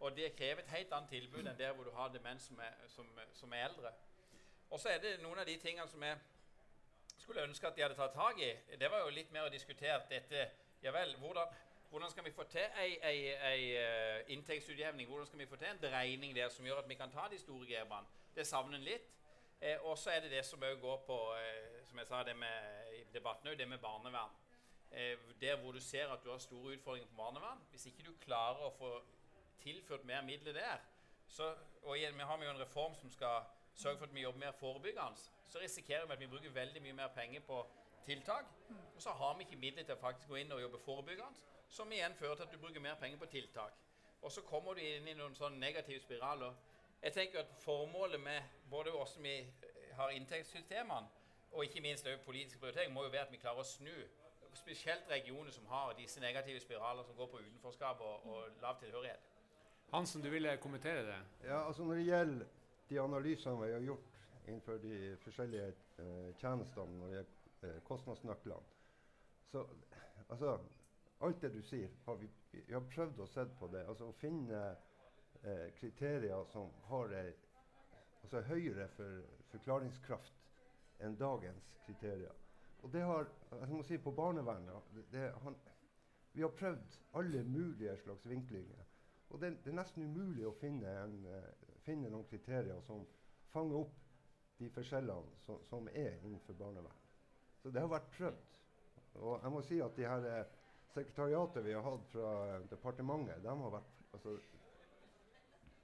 Og 0.00 0.16
det 0.16 0.32
krever 0.36 0.64
et 0.64 0.72
helt 0.78 0.92
annet 0.92 1.12
tilbud 1.12 1.44
enn 1.44 1.58
der 1.60 1.76
hvor 1.76 1.84
du 1.84 1.92
har 1.92 2.08
demens 2.08 2.48
som 2.48 2.58
er, 2.60 2.72
som, 2.88 3.12
som 3.36 3.52
er 3.52 3.68
eldre. 3.68 3.92
Og 4.70 4.80
så 4.80 4.88
er 4.88 4.98
det 5.04 5.18
noen 5.20 5.38
av 5.38 5.46
de 5.46 5.60
tingene 5.60 5.88
som 5.88 6.02
jeg 6.02 6.18
skulle 7.22 7.44
ønske 7.46 7.66
at 7.68 7.76
de 7.76 7.84
hadde 7.84 7.98
tatt 7.98 8.14
tak 8.16 8.40
i. 8.42 8.50
Det 8.78 8.90
var 8.90 9.04
jo 9.04 9.14
litt 9.14 9.30
mer 9.32 9.48
å 9.48 9.52
diskutere 9.52 10.02
dette 10.10 10.50
Ja 10.82 10.90
vel, 10.90 11.14
hvordan, 11.22 11.46
hvordan 11.90 12.10
skal 12.10 12.24
vi 12.26 12.32
få 12.34 12.42
til 12.50 12.78
ei, 12.82 12.96
ei, 13.06 13.18
ei 13.46 13.66
uh, 13.78 14.30
inntektsutjevning? 14.34 15.06
Hvordan 15.06 15.28
skal 15.28 15.38
vi 15.38 15.46
få 15.46 15.56
til 15.60 15.70
en 15.70 15.82
dreining 15.84 16.34
der 16.34 16.48
som 16.50 16.66
gjør 16.66 16.82
at 16.82 16.88
vi 16.90 16.96
kan 16.98 17.12
ta 17.14 17.28
de 17.30 17.38
store 17.38 17.68
grepene? 17.68 18.10
Det 18.34 18.46
savner 18.48 18.80
en 18.80 18.86
litt. 18.86 19.12
Eh, 19.62 19.78
og 19.86 19.98
så 19.98 20.10
er 20.10 20.20
det 20.20 20.30
det 20.30 20.42
som 20.44 20.62
òg 20.66 20.80
går 20.82 21.02
på 21.06 21.16
eh, 21.38 21.82
som 21.86 21.98
jeg 22.00 22.08
sa 22.08 22.22
det 22.26 22.34
med, 22.34 22.88
debatten, 23.14 23.52
det 23.58 23.68
med 23.68 23.78
barnevern. 23.78 24.32
Eh, 24.90 25.18
der 25.40 25.56
hvor 25.56 25.72
du 25.72 25.80
ser 25.80 26.10
at 26.10 26.24
du 26.24 26.30
har 26.30 26.38
store 26.38 26.74
utfordringer 26.74 27.08
på 27.08 27.16
barnevern. 27.16 27.62
Hvis 27.70 27.86
ikke 27.86 28.02
du 28.02 28.16
klarer 28.24 28.66
å 28.66 28.72
få 28.74 28.90
tilført 29.62 30.04
mer 30.04 30.24
midler 30.26 30.52
der, 30.52 30.82
så, 31.28 31.54
og 31.82 31.94
igjen, 31.96 32.18
vi 32.18 32.26
har 32.26 32.42
jo 32.42 32.50
en 32.50 32.60
reform 32.60 32.94
som 32.98 33.10
skal 33.10 33.46
sørge 33.74 33.98
for 33.98 34.06
at 34.06 34.14
vi 34.14 34.20
jobber 34.20 34.38
mer 34.38 34.52
forebyggende, 34.52 35.16
så 35.48 35.58
risikerer 35.58 36.06
vi 36.06 36.12
at 36.12 36.20
vi 36.20 36.26
bruker 36.26 36.50
veldig 36.50 36.82
mye 36.82 36.92
mer 36.92 37.08
penger 37.14 37.40
på 37.40 37.66
tiltak. 38.06 38.44
Og 38.96 39.02
så 39.02 39.10
har 39.10 39.36
vi 39.36 39.46
ikke 39.46 39.60
midler 39.60 39.82
til 39.82 39.94
å 39.94 40.00
faktisk 40.00 40.28
gå 40.28 40.40
inn 40.40 40.52
og 40.52 40.60
jobbe 40.62 40.78
forebyggende, 40.84 41.48
som 41.68 41.92
igjen 41.92 42.14
fører 42.14 42.34
til 42.34 42.46
at 42.48 42.52
du 42.52 42.58
bruker 42.58 42.80
mer 42.80 42.94
penger 43.00 43.18
på 43.18 43.26
tiltak. 43.26 43.72
Og 44.22 44.32
så 44.32 44.42
kommer 44.46 44.74
du 44.74 44.80
inn 44.80 45.08
i 45.08 45.16
noen 45.18 45.34
sånn 45.34 45.58
negative 45.60 46.00
spiraler. 46.00 46.54
Jeg 47.02 47.12
tenker 47.12 47.42
at 47.42 47.54
Formålet 47.64 48.20
med 48.20 48.42
både 48.70 48.90
hvordan 48.94 49.24
vi 49.24 49.36
har 49.98 50.10
inntektssystemene, 50.14 51.08
og 51.52 51.64
ikke 51.64 51.80
minst 51.84 52.06
politisk 52.24 52.60
prioritering, 52.60 52.92
må 52.92 53.04
jo 53.04 53.10
være 53.12 53.26
at 53.26 53.32
vi 53.32 53.40
klarer 53.42 53.60
å 53.60 53.66
snu 53.66 53.96
spesielt 54.56 55.10
regioner 55.10 55.50
som 55.50 55.66
har 55.66 55.92
disse 55.96 56.20
negative 56.20 56.60
spiraler 56.60 57.04
som 57.04 57.16
går 57.16 57.26
på 57.26 57.40
utenforskap 57.40 58.00
og, 58.00 58.26
og 58.26 58.62
lav 58.62 58.78
tilhørighet. 58.80 59.28
Hansen, 59.92 60.22
du 60.22 60.30
ville 60.30 60.56
kommentere 60.56 61.02
det? 61.06 61.18
Ja, 61.44 61.66
altså 61.66 61.84
Når 61.84 61.94
det 61.94 62.04
gjelder 62.04 62.46
de 62.92 62.98
analysene 62.98 63.66
vi 63.66 63.72
har 63.72 63.80
gjort 63.80 64.18
innenfor 64.46 64.78
de 64.78 65.16
forskjellige 65.24 65.68
eh, 66.02 66.34
tjenestene 66.36 66.98
når 66.98 67.08
det 67.08 67.16
gjelder 67.16 67.68
eh, 67.68 67.82
kostnadsnøklene. 67.88 68.78
Så 69.52 69.64
altså, 70.28 70.58
alt 71.20 71.40
det 71.40 71.52
du 71.54 71.62
sier, 71.62 71.88
har 72.04 72.18
vi, 72.20 72.28
vi 72.52 72.72
har 72.72 72.84
prøvd 72.92 73.22
å 73.22 73.28
se 73.30 73.46
på 73.58 73.70
det. 73.72 73.84
Altså 73.88 74.10
å 74.10 74.18
finne 74.20 74.60
eh, 75.42 75.68
kriterier 75.78 76.44
som 76.52 76.72
har 76.90 77.16
ei 77.16 77.32
altså 78.22 78.42
høyere 78.46 78.86
for, 78.96 79.24
forklaringskraft 79.50 81.02
enn 81.02 81.16
dagens 81.18 81.72
kriterier. 81.86 82.36
Og 82.82 82.92
det 82.92 83.02
har 83.06 83.28
jeg 83.50 83.68
må 83.72 83.82
si 83.86 83.98
på 83.98 84.12
barnevernet 84.14 84.94
det, 84.94 85.04
det, 85.12 85.26
han, 85.42 85.56
Vi 86.32 86.42
har 86.42 86.54
prøvd 86.56 87.00
alle 87.18 87.42
mulige 87.44 87.96
slags 88.04 88.26
vinklinger. 88.26 88.84
Og 89.30 89.40
det, 89.40 89.56
det 89.64 89.72
er 89.72 89.80
nesten 89.80 90.04
umulig 90.04 90.46
å 90.48 90.54
finne, 90.60 90.92
en, 91.04 91.18
uh, 91.26 91.71
finne, 91.86 92.10
noen 92.10 92.28
kriterier 92.30 92.80
som 92.86 93.04
fanger 93.52 93.82
opp 93.82 93.98
de 94.58 94.70
forskjellene 94.70 95.42
som, 95.46 95.60
som 95.68 95.88
er 95.92 96.18
innenfor 96.22 96.56
barnevern. 96.58 96.98
Så 97.62 97.70
det 97.70 97.82
har 97.82 97.90
vært 97.90 98.10
prøvd. 98.16 98.58
Og 99.20 99.42
jeg 99.42 99.52
må 99.52 99.62
si 99.66 99.78
at 99.84 99.96
de 99.96 100.06
her 100.08 100.26
eh, 100.30 100.52
sekretariatet 100.94 101.64
vi 101.66 101.74
har 101.76 101.84
hatt 101.86 102.08
fra 102.12 102.32
eh, 102.46 102.66
departementet, 102.70 103.42
de 103.44 103.48
har 103.48 103.74
vært 103.76 104.02
altså, 104.12 104.36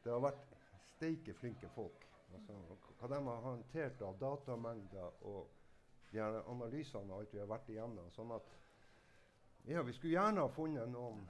Det 0.05 0.12
har 0.14 0.23
vært 0.23 0.55
steike 0.95 1.35
flinke 1.37 1.69
folk. 1.75 2.05
Altså, 2.35 2.55
hva 2.99 3.09
de 3.12 3.19
har 3.28 3.45
håndtert 3.45 4.02
av 4.05 4.19
datamengder 4.21 5.25
og 5.28 5.49
de 6.12 6.21
her 6.21 6.38
analysene 6.49 7.12
og 7.12 7.23
alt 7.23 7.35
vi 7.35 7.43
har 7.43 7.50
vært 7.50 7.69
igjennom. 7.73 8.11
Sånn 8.14 8.33
at 8.37 8.55
ja, 9.69 9.83
vi 9.85 9.93
skulle 9.93 10.14
gjerne 10.14 10.45
ha 10.45 10.52
funnet 10.52 10.88
noen, 10.93 11.21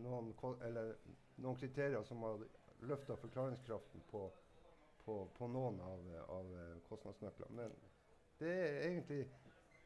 noen, 0.00 0.30
noen 1.36 1.58
kriterier 1.60 2.04
som 2.08 2.24
har 2.24 2.46
løfta 2.80 3.16
forklaringskraften 3.16 4.04
på, 4.10 4.26
på, 5.04 5.18
på 5.38 5.48
noen 5.48 5.80
av, 5.80 6.08
av 6.36 6.54
kostnadsnøklene. 6.88 7.54
Men 7.56 7.76
det 8.40 8.52
er 8.52 8.80
egentlig 8.90 9.22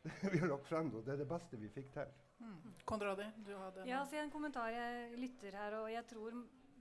vi 0.32 0.38
har 0.38 0.48
lagt 0.48 0.68
frem, 0.68 0.90
og 0.96 1.04
det 1.04 1.14
er 1.14 1.22
det 1.22 1.28
beste 1.28 1.60
vi 1.60 1.70
fikk 1.72 1.92
til. 1.94 2.12
Mm. 2.40 2.72
Konradi, 2.88 3.26
du 3.44 3.52
hadde 3.52 3.84
Ja, 3.88 4.00
så 4.08 4.16
en 4.16 4.32
kommentar 4.32 4.70
jeg 4.72 5.18
lytter 5.20 5.56
her, 5.60 5.76
og 5.82 5.90
jeg 5.92 6.06
tror 6.08 6.38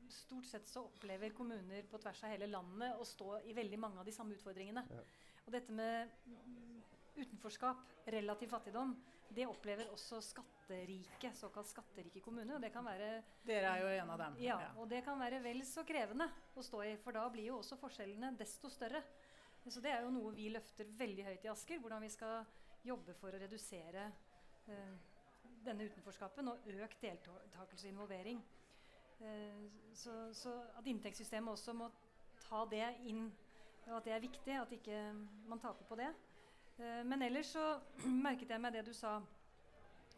stort 0.09 0.47
sett 0.49 0.67
så 0.69 0.85
opplever 0.87 1.33
kommuner 1.37 1.85
på 1.89 1.99
tvers 2.01 2.23
av 2.25 2.31
hele 2.33 2.47
landet 2.49 2.97
å 2.97 3.05
stå 3.05 3.41
i 3.45 3.53
veldig 3.53 3.79
mange 3.81 4.01
av 4.01 4.07
de 4.07 4.15
samme 4.15 4.33
utfordringene. 4.37 4.85
Ja. 4.89 5.03
Og 5.45 5.53
dette 5.53 5.75
med 5.75 6.09
utenforskap, 7.19 7.83
relativ 8.09 8.49
fattigdom, 8.53 8.95
det 9.35 9.45
opplever 9.47 9.89
også 9.93 10.19
skatterike, 10.25 11.31
såkalt 11.37 11.69
skatterike 11.69 12.21
kommuner. 12.25 12.55
Og 12.57 12.63
det 12.63 12.71
kan 12.73 12.85
være 12.85 13.09
Dere 13.45 13.73
er 13.75 13.83
jo 13.83 13.91
en 14.01 14.13
av 14.15 14.21
dem. 14.23 14.37
ja, 14.43 14.57
og 14.77 14.89
det 14.89 15.03
kan 15.05 15.19
være 15.19 15.41
vel 15.43 15.61
så 15.67 15.85
krevende 15.87 16.29
å 16.55 16.65
stå 16.65 16.83
i, 16.87 16.95
for 17.03 17.15
da 17.15 17.27
blir 17.33 17.51
jo 17.51 17.59
også 17.59 17.77
forskjellene 17.81 18.33
desto 18.39 18.71
større. 18.73 19.03
Så 19.67 19.81
det 19.83 19.91
er 19.93 20.05
jo 20.05 20.13
noe 20.13 20.31
vi 20.33 20.47
løfter 20.49 20.87
veldig 20.97 21.25
høyt 21.27 21.45
i 21.45 21.51
Asker, 21.51 21.81
hvordan 21.83 22.01
vi 22.01 22.09
skal 22.13 22.45
jobbe 22.87 23.13
for 23.19 23.35
å 23.35 23.41
redusere 23.41 24.05
eh, 24.71 24.93
denne 25.65 25.85
utenforskapen 25.89 26.47
og 26.49 26.69
økt 26.79 27.03
deltakelse 27.03 27.85
og 27.85 27.91
involvering. 27.91 28.41
Eh, 29.19 29.67
så, 29.93 30.15
så, 30.33 30.55
at 30.79 30.87
inntektssystemet 30.87 31.53
også 31.53 31.75
må 31.75 31.89
ta 32.47 32.63
det 32.71 32.87
inn, 33.11 33.27
og 33.89 33.99
at 33.99 34.07
det 34.07 34.15
er 34.15 34.23
viktig, 34.23 34.55
at 34.55 34.73
ikke 34.73 35.03
man 35.49 35.61
taper 35.61 35.85
på 35.89 35.99
det. 35.99 36.09
Eh, 36.79 37.03
men 37.03 37.21
ellers 37.21 37.51
så 37.55 37.65
merket 38.27 38.53
jeg 38.53 38.63
meg 38.63 38.75
det 38.77 38.85
du 38.87 38.93
sa 38.95 39.17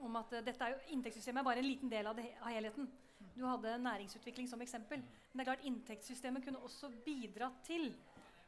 om 0.02 0.18
at 0.18 0.34
uh, 0.34 0.42
dette 0.46 0.66
er 0.66 0.76
jo, 0.76 0.82
inntektssystemet 0.96 1.42
er 1.42 1.46
bare 1.46 1.62
en 1.62 1.68
liten 1.68 1.90
del 1.92 2.10
av, 2.10 2.18
det, 2.18 2.28
av, 2.42 2.50
helheten. 2.54 2.90
Du 3.36 3.44
hadde 3.46 3.78
næringsutvikling 3.82 4.48
som 4.50 4.62
eksempel. 4.66 5.02
Men 5.02 5.40
det 5.40 5.44
er 5.44 5.50
klart 5.52 5.68
inntektssystemet 5.70 6.46
kunne 6.46 6.62
også 6.66 6.90
bidratt 7.06 7.62
til, 7.68 7.92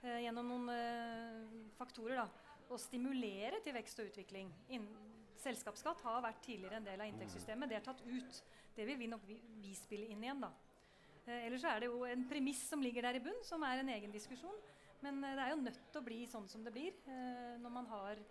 eh, 0.01 0.23
gjennom 0.25 0.49
noen 0.49 0.71
eh, 0.73 1.59
faktorer, 1.77 2.23
da, 2.23 2.55
å 2.73 2.79
stimulere 2.81 3.61
til 3.63 3.77
vekst 3.77 4.01
og 4.01 4.09
utvikling. 4.09 4.49
In 4.73 4.87
selskapsskatt 5.43 6.01
har 6.07 6.25
vært 6.25 6.41
tidligere 6.43 6.81
en 6.81 6.89
del 6.89 7.05
av 7.05 7.11
inntektssystemet. 7.11 7.69
Det 7.69 7.77
er 7.77 7.85
tatt 7.85 8.01
ut. 8.01 8.41
Det 8.73 8.89
vil 8.89 8.97
vi 8.97 9.11
nok 9.11 9.23
vi, 9.29 9.37
vi 9.61 9.75
spille 9.77 10.09
inn 10.09 10.25
igjen, 10.25 10.41
da. 10.41 10.49
ellers 11.37 11.63
er 11.69 11.83
det 11.83 11.91
jo 11.91 12.01
en 12.09 12.25
premiss 12.27 12.65
som 12.67 12.81
ligger 12.81 13.05
der 13.05 13.19
i 13.19 13.23
bunn, 13.23 13.43
som 13.45 13.63
er 13.63 13.83
en 13.83 13.93
egen 13.93 14.11
diskusjon. 14.11 14.57
Men 15.03 15.19
det 15.23 15.35
er 15.43 15.51
jo 15.51 15.61
nødt 15.61 15.83
til 15.91 16.01
å 16.01 16.05
bli 16.05 16.23
sånn 16.31 16.47
som 16.51 16.63
det 16.63 16.73
blir 16.75 16.95
når 17.59 17.73
man 17.75 17.89
har 17.91 18.21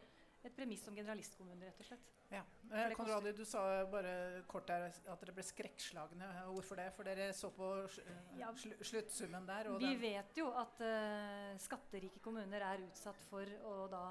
et 0.43 0.57
premiss 0.57 0.87
om 0.91 0.97
generalistkommune, 0.97 1.69
rett 1.69 1.81
og 1.81 1.87
slett. 1.87 2.09
Ja. 2.33 2.43
Eh, 2.73 2.95
Konradi, 2.97 3.33
du 3.37 3.45
sa 3.45 3.63
bare 3.93 4.43
kort 4.49 4.67
der 4.71 4.89
at 4.89 5.21
dere 5.21 5.35
ble 5.37 5.45
skrekkslagne. 5.45 6.31
Hvorfor 6.49 6.81
det? 6.81 6.89
For 6.97 7.07
dere 7.07 7.29
så 7.37 7.53
på 7.55 7.69
sl 7.93 8.75
sluttsummen 8.81 9.47
der? 9.49 9.71
Vi 9.83 9.93
vet 10.01 10.41
jo 10.41 10.49
at 10.57 10.83
uh, 10.83 11.53
skatterike 11.63 12.23
kommuner 12.25 12.65
er 12.73 12.85
utsatt 12.89 13.23
for 13.29 13.49
å 13.69 13.77
da 13.93 14.05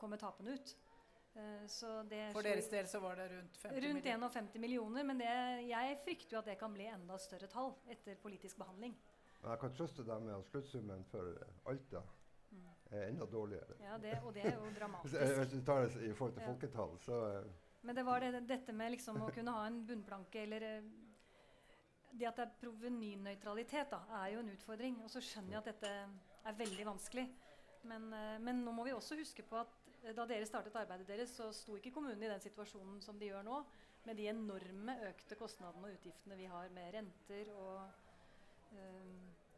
komme 0.00 0.18
tapende 0.20 0.58
ut. 0.58 0.74
Uh, 1.30 1.62
for 2.34 2.42
deres 2.42 2.66
del 2.72 2.88
så 2.90 2.98
var 3.00 3.20
det 3.20 3.28
rundt 3.30 3.60
50 3.62 3.76
millioner. 3.78 4.18
Rundt 4.18 4.34
51 4.34 4.64
millioner. 4.66 5.06
Men 5.06 5.22
det, 5.22 5.32
jeg 5.70 6.00
frykter 6.04 6.36
jo 6.36 6.42
at 6.42 6.50
det 6.52 6.58
kan 6.60 6.74
bli 6.74 6.90
enda 6.90 7.16
større 7.22 7.48
tall 7.48 7.76
etter 7.88 8.18
politisk 8.20 8.58
behandling. 8.60 8.98
Men 9.40 9.54
jeg 9.54 9.60
kan 9.62 9.76
trøste 9.76 10.04
deg 10.04 10.24
med 10.24 10.34
at 10.36 10.48
sluttsummen 10.50 11.04
for 11.10 11.36
Alta 11.70 12.02
er 12.90 13.08
enda 13.08 13.26
dårligere. 13.26 13.76
Ja, 13.84 13.98
det, 13.98 14.16
og 14.24 14.34
det 14.34 14.44
er 14.44 14.56
jo 14.56 14.70
dramatisk. 14.78 15.16
Hvis 15.38 15.52
du 15.52 15.60
tar 15.66 15.84
det 15.86 16.08
i 16.08 16.14
forhold 16.14 16.34
til 16.34 16.42
ja. 16.42 16.48
folketall, 16.48 16.96
så 16.98 17.18
uh, 17.38 17.52
Men 17.86 17.96
det 17.96 18.06
var 18.06 18.20
det, 18.20 18.42
dette 18.48 18.72
med 18.76 18.96
liksom 18.96 19.22
å 19.22 19.30
kunne 19.34 19.54
ha 19.54 19.66
en 19.68 19.78
bunnplanke 19.86 20.42
eller 20.42 20.66
uh, 20.66 20.88
Det 22.10 22.26
at 22.26 22.40
det 22.40 22.46
er 22.48 22.56
provenynøytralitet, 22.64 23.94
er 24.18 24.32
jo 24.34 24.42
en 24.42 24.50
utfordring. 24.50 24.98
Og 25.04 25.12
så 25.12 25.22
skjønner 25.22 25.56
jeg 25.56 25.62
at 25.62 25.70
dette 25.70 25.92
er 26.50 26.58
veldig 26.58 26.86
vanskelig. 26.88 27.28
Men, 27.86 28.10
men, 28.44 28.64
nå 28.64 28.72
må 28.76 28.84
vi 28.84 28.92
også 28.92 29.16
huske 29.16 29.44
på 29.46 29.56
at 29.56 29.76
da 30.16 30.26
dere 30.28 30.48
startet 30.48 30.74
arbeidet 30.76 31.06
deres, 31.08 31.30
så 31.32 31.46
sto 31.54 31.78
ikke 31.78 31.92
kommunene 31.94 32.26
i 32.26 32.32
den 32.32 32.42
situasjonen 32.42 32.98
som 33.04 33.16
de 33.20 33.30
gjør 33.30 33.46
nå, 33.46 33.62
med 34.04 34.18
de 34.18 34.26
enorme 34.32 34.96
økte 35.06 35.38
kostnadene 35.38 35.88
og 35.88 35.96
utgiftene 35.96 36.36
vi 36.36 36.48
har 36.50 36.68
med 36.74 36.92
renter 36.96 37.52
og 37.54 37.78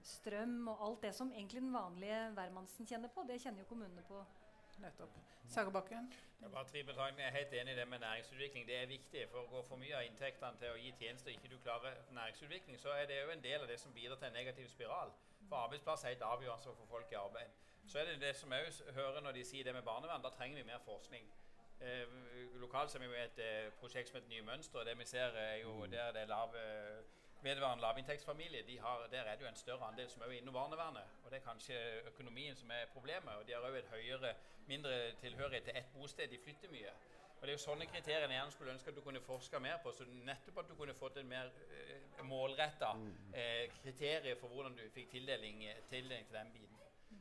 strøm 0.07 0.69
og 0.69 0.87
alt 0.87 1.03
det 1.03 1.15
som 1.15 1.33
egentlig 1.33 1.63
den 1.63 1.75
vanlige 1.75 2.31
hvermannsen 2.37 2.87
kjenner 2.87 3.09
på, 3.15 3.25
det 3.29 3.41
kjenner 3.43 3.65
jo 3.65 3.69
kommunene 3.71 4.05
på. 4.09 4.25
Nettopp. 4.83 5.17
Sagerbakken? 5.49 6.13
Det 6.41 6.49
er 6.59 6.65
tre 6.65 6.85
betraktninger. 6.85 7.25
Jeg 7.25 7.33
er 7.33 7.39
helt 7.39 7.53
enig 7.53 7.73
i 7.73 7.77
det 7.77 7.89
med 7.89 7.99
næringsutvikling. 7.99 8.67
Det 8.67 8.77
er 8.77 8.87
viktig. 8.87 9.27
For 9.31 9.43
å 9.43 9.51
gå 9.51 9.61
for 9.69 9.81
mye 9.83 9.99
av 9.99 10.07
inntektene 10.07 10.59
til 10.59 10.73
å 10.73 10.79
gi 10.81 10.95
tjenester 10.99 11.35
ikke 11.35 11.51
du 11.53 11.59
klarer 11.63 11.99
næringsutvikling, 12.17 12.79
så 12.81 12.95
er 12.97 13.07
det 13.11 13.21
jo 13.21 13.35
en 13.35 13.45
del 13.45 13.61
av 13.61 13.69
det 13.69 13.79
som 13.81 13.93
bidrar 13.93 14.19
til 14.19 14.31
en 14.31 14.39
negativ 14.39 14.71
spiral. 14.73 15.13
For 15.49 15.57
arbeidsplass 15.67 16.05
er 16.05 16.15
helt 16.15 16.27
avgjørende 16.31 16.65
for 16.65 16.73
å 16.73 16.81
få 16.81 16.89
folk 16.97 17.13
i 17.13 17.21
arbeid. 17.21 17.61
Så 17.87 17.99
er 17.99 18.11
det 18.11 18.21
det 18.21 18.35
som 18.37 18.53
jeg 18.53 18.95
hører 18.95 19.21
når 19.21 19.39
de 19.39 19.45
sier 19.45 19.65
det 19.65 19.75
med 19.75 19.87
barnevern. 19.87 20.23
Da 20.25 20.31
trenger 20.31 20.63
vi 20.63 20.69
mer 20.71 20.83
forskning. 20.87 21.29
Eh, 21.83 22.07
lokalt 22.63 22.91
så 22.91 22.99
er 22.99 23.03
vi 23.03 23.11
med 23.11 23.25
et 23.25 23.43
eh, 23.43 23.73
prosjekt 23.81 24.09
som 24.09 24.19
heter 24.19 24.31
Nye 24.31 24.47
mønstre. 24.47 24.85
Det 24.87 24.99
vi 24.99 25.05
ser 25.05 25.37
er 25.37 25.57
jo 25.63 25.87
der 25.87 26.13
det 26.15 26.23
er 26.23 26.31
lave 26.31 26.63
eh, 26.63 27.03
vedvarende 27.43 27.83
lavinntektsfamilie, 27.83 28.63
de 28.67 28.79
har, 28.81 29.07
der 29.11 29.23
er 29.23 29.37
det 29.37 29.45
jo 29.45 29.49
en 29.49 29.57
større 29.57 29.87
andel 29.87 30.11
som 30.11 30.23
er 30.23 30.31
innom 30.37 30.55
barnevernet. 30.55 31.03
Og 31.25 31.31
det 31.31 31.39
er 31.39 31.45
kanskje 31.47 31.75
økonomien 32.07 32.57
som 32.57 32.71
er 32.71 32.85
problemet. 32.93 33.35
Og 33.35 33.47
de 33.47 33.53
har 33.53 33.67
òg 33.67 33.79
et 33.79 33.91
høyere, 33.91 34.35
mindre 34.67 35.13
tilhørighet 35.21 35.65
til 35.65 35.77
ett 35.77 35.93
bosted. 35.95 36.29
De 36.29 36.39
flytter 36.45 36.71
mye. 36.71 36.93
Og 37.43 37.47
Det 37.49 37.51
er 37.51 37.59
jo 37.59 37.65
sånne 37.65 37.87
kriterier 37.91 38.21
jeg 38.21 38.39
gjerne 38.39 38.53
skulle 38.55 38.73
ønske 38.73 38.91
at 38.91 38.97
du 38.97 39.01
kunne 39.03 39.21
forska 39.21 39.59
mer 39.59 39.81
på. 39.83 39.93
så 39.93 40.05
Nettopp 40.07 40.59
at 40.59 40.69
du 40.69 40.75
kunne 40.75 40.95
fått 40.95 41.17
en 41.17 41.29
mer 41.29 41.51
eh, 41.75 42.25
målretta 42.25 42.93
eh, 43.35 43.71
kriterier 43.83 44.37
for 44.39 44.49
hvordan 44.49 44.77
du 44.79 44.85
fikk 44.95 45.11
tildeling, 45.11 45.65
tildeling 45.91 46.27
til 46.27 46.37
den 46.37 46.53
biten. 46.53 46.79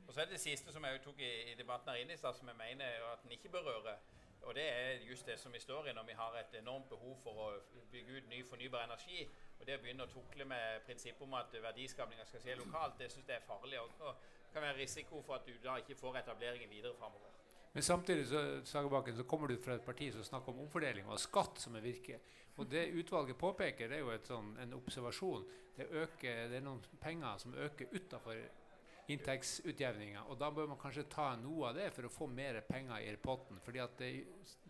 Og 0.08 0.14
Så 0.14 0.22
er 0.22 0.26
det 0.26 0.34
det 0.34 0.42
siste 0.42 0.72
som 0.72 0.86
jeg 0.86 1.02
tok 1.02 1.20
i, 1.20 1.52
i 1.52 1.56
debatten 1.56 1.90
her 1.90 2.04
inne 2.04 2.14
i 2.14 2.18
stad, 2.18 2.34
som 2.34 2.48
jeg 2.48 2.56
mener 2.56 2.86
at 3.14 3.24
en 3.26 3.32
ikke 3.32 3.50
bør 3.50 3.62
røre. 3.62 3.98
Og 4.42 4.56
det 4.56 4.70
er 4.70 5.06
just 5.10 5.26
det 5.26 5.40
som 5.40 5.54
vi 5.54 5.60
står 5.60 5.88
i 5.88 5.94
når 5.94 6.04
vi 6.04 6.12
har 6.12 6.38
et 6.38 6.60
enormt 6.60 6.90
behov 6.90 7.18
for 7.24 7.32
å 7.32 7.50
bygge 7.92 8.18
ut 8.18 8.30
ny 8.30 8.44
fornybar 8.46 8.84
energi. 8.84 9.28
Og 9.62 9.68
det 9.68 9.76
å 9.78 9.82
begynne 9.84 10.08
å 10.08 10.10
tukle 10.10 10.46
med 10.50 10.82
prinsippet 10.88 11.22
om 11.22 11.36
at 11.38 11.54
verdiskapinga 11.54 12.26
skal 12.26 12.42
skje 12.42 12.56
lokalt, 12.58 12.96
det 12.98 13.12
syns 13.14 13.28
jeg 13.30 13.38
er 13.38 13.46
farlig. 13.46 13.78
Og 13.78 13.92
det 13.94 14.56
kan 14.56 14.66
være 14.66 14.80
risiko 14.80 15.22
for 15.22 15.38
at 15.38 15.46
du 15.46 15.54
da 15.62 15.76
ikke 15.78 16.00
får 16.00 16.18
etableringen 16.24 16.72
videre 16.72 16.98
framover. 16.98 17.30
Men 17.72 17.86
samtidig 17.86 18.26
så, 18.28 18.42
Sagerbakken, 18.66 19.16
så 19.16 19.24
kommer 19.24 19.48
du 19.48 19.56
fra 19.62 19.78
et 19.78 19.86
parti 19.86 20.10
som 20.12 20.26
snakker 20.26 20.52
om 20.52 20.64
omfordeling 20.66 21.06
og 21.08 21.22
skatt 21.22 21.62
som 21.62 21.78
er 21.78 21.86
virke. 21.86 22.18
Og 22.58 22.68
det 22.72 22.90
utvalget 23.00 23.38
påpeker, 23.38 23.88
det 23.88 24.00
er 24.00 24.02
jo 24.02 24.18
sånn, 24.28 24.50
en 24.60 24.74
observasjon. 24.76 25.46
Det, 25.78 25.88
øker, 25.88 26.50
det 26.52 26.58
er 26.58 26.66
noen 26.66 26.82
penger 27.00 27.38
som 27.40 27.54
øker 27.54 27.94
utafor 27.94 28.42
inntektsutjevninga. 29.16 30.26
Og 30.32 30.40
da 30.40 30.50
bør 30.54 30.70
man 30.72 30.80
kanskje 30.82 31.08
ta 31.12 31.32
noe 31.40 31.70
av 31.70 31.78
det 31.78 31.90
for 31.96 32.08
å 32.08 32.12
få 32.12 32.28
mer 32.32 32.62
penger 32.68 33.04
i 33.04 33.16
potten. 33.22 33.60
fordi 33.66 33.84
at 33.84 33.98
det, 34.00 34.12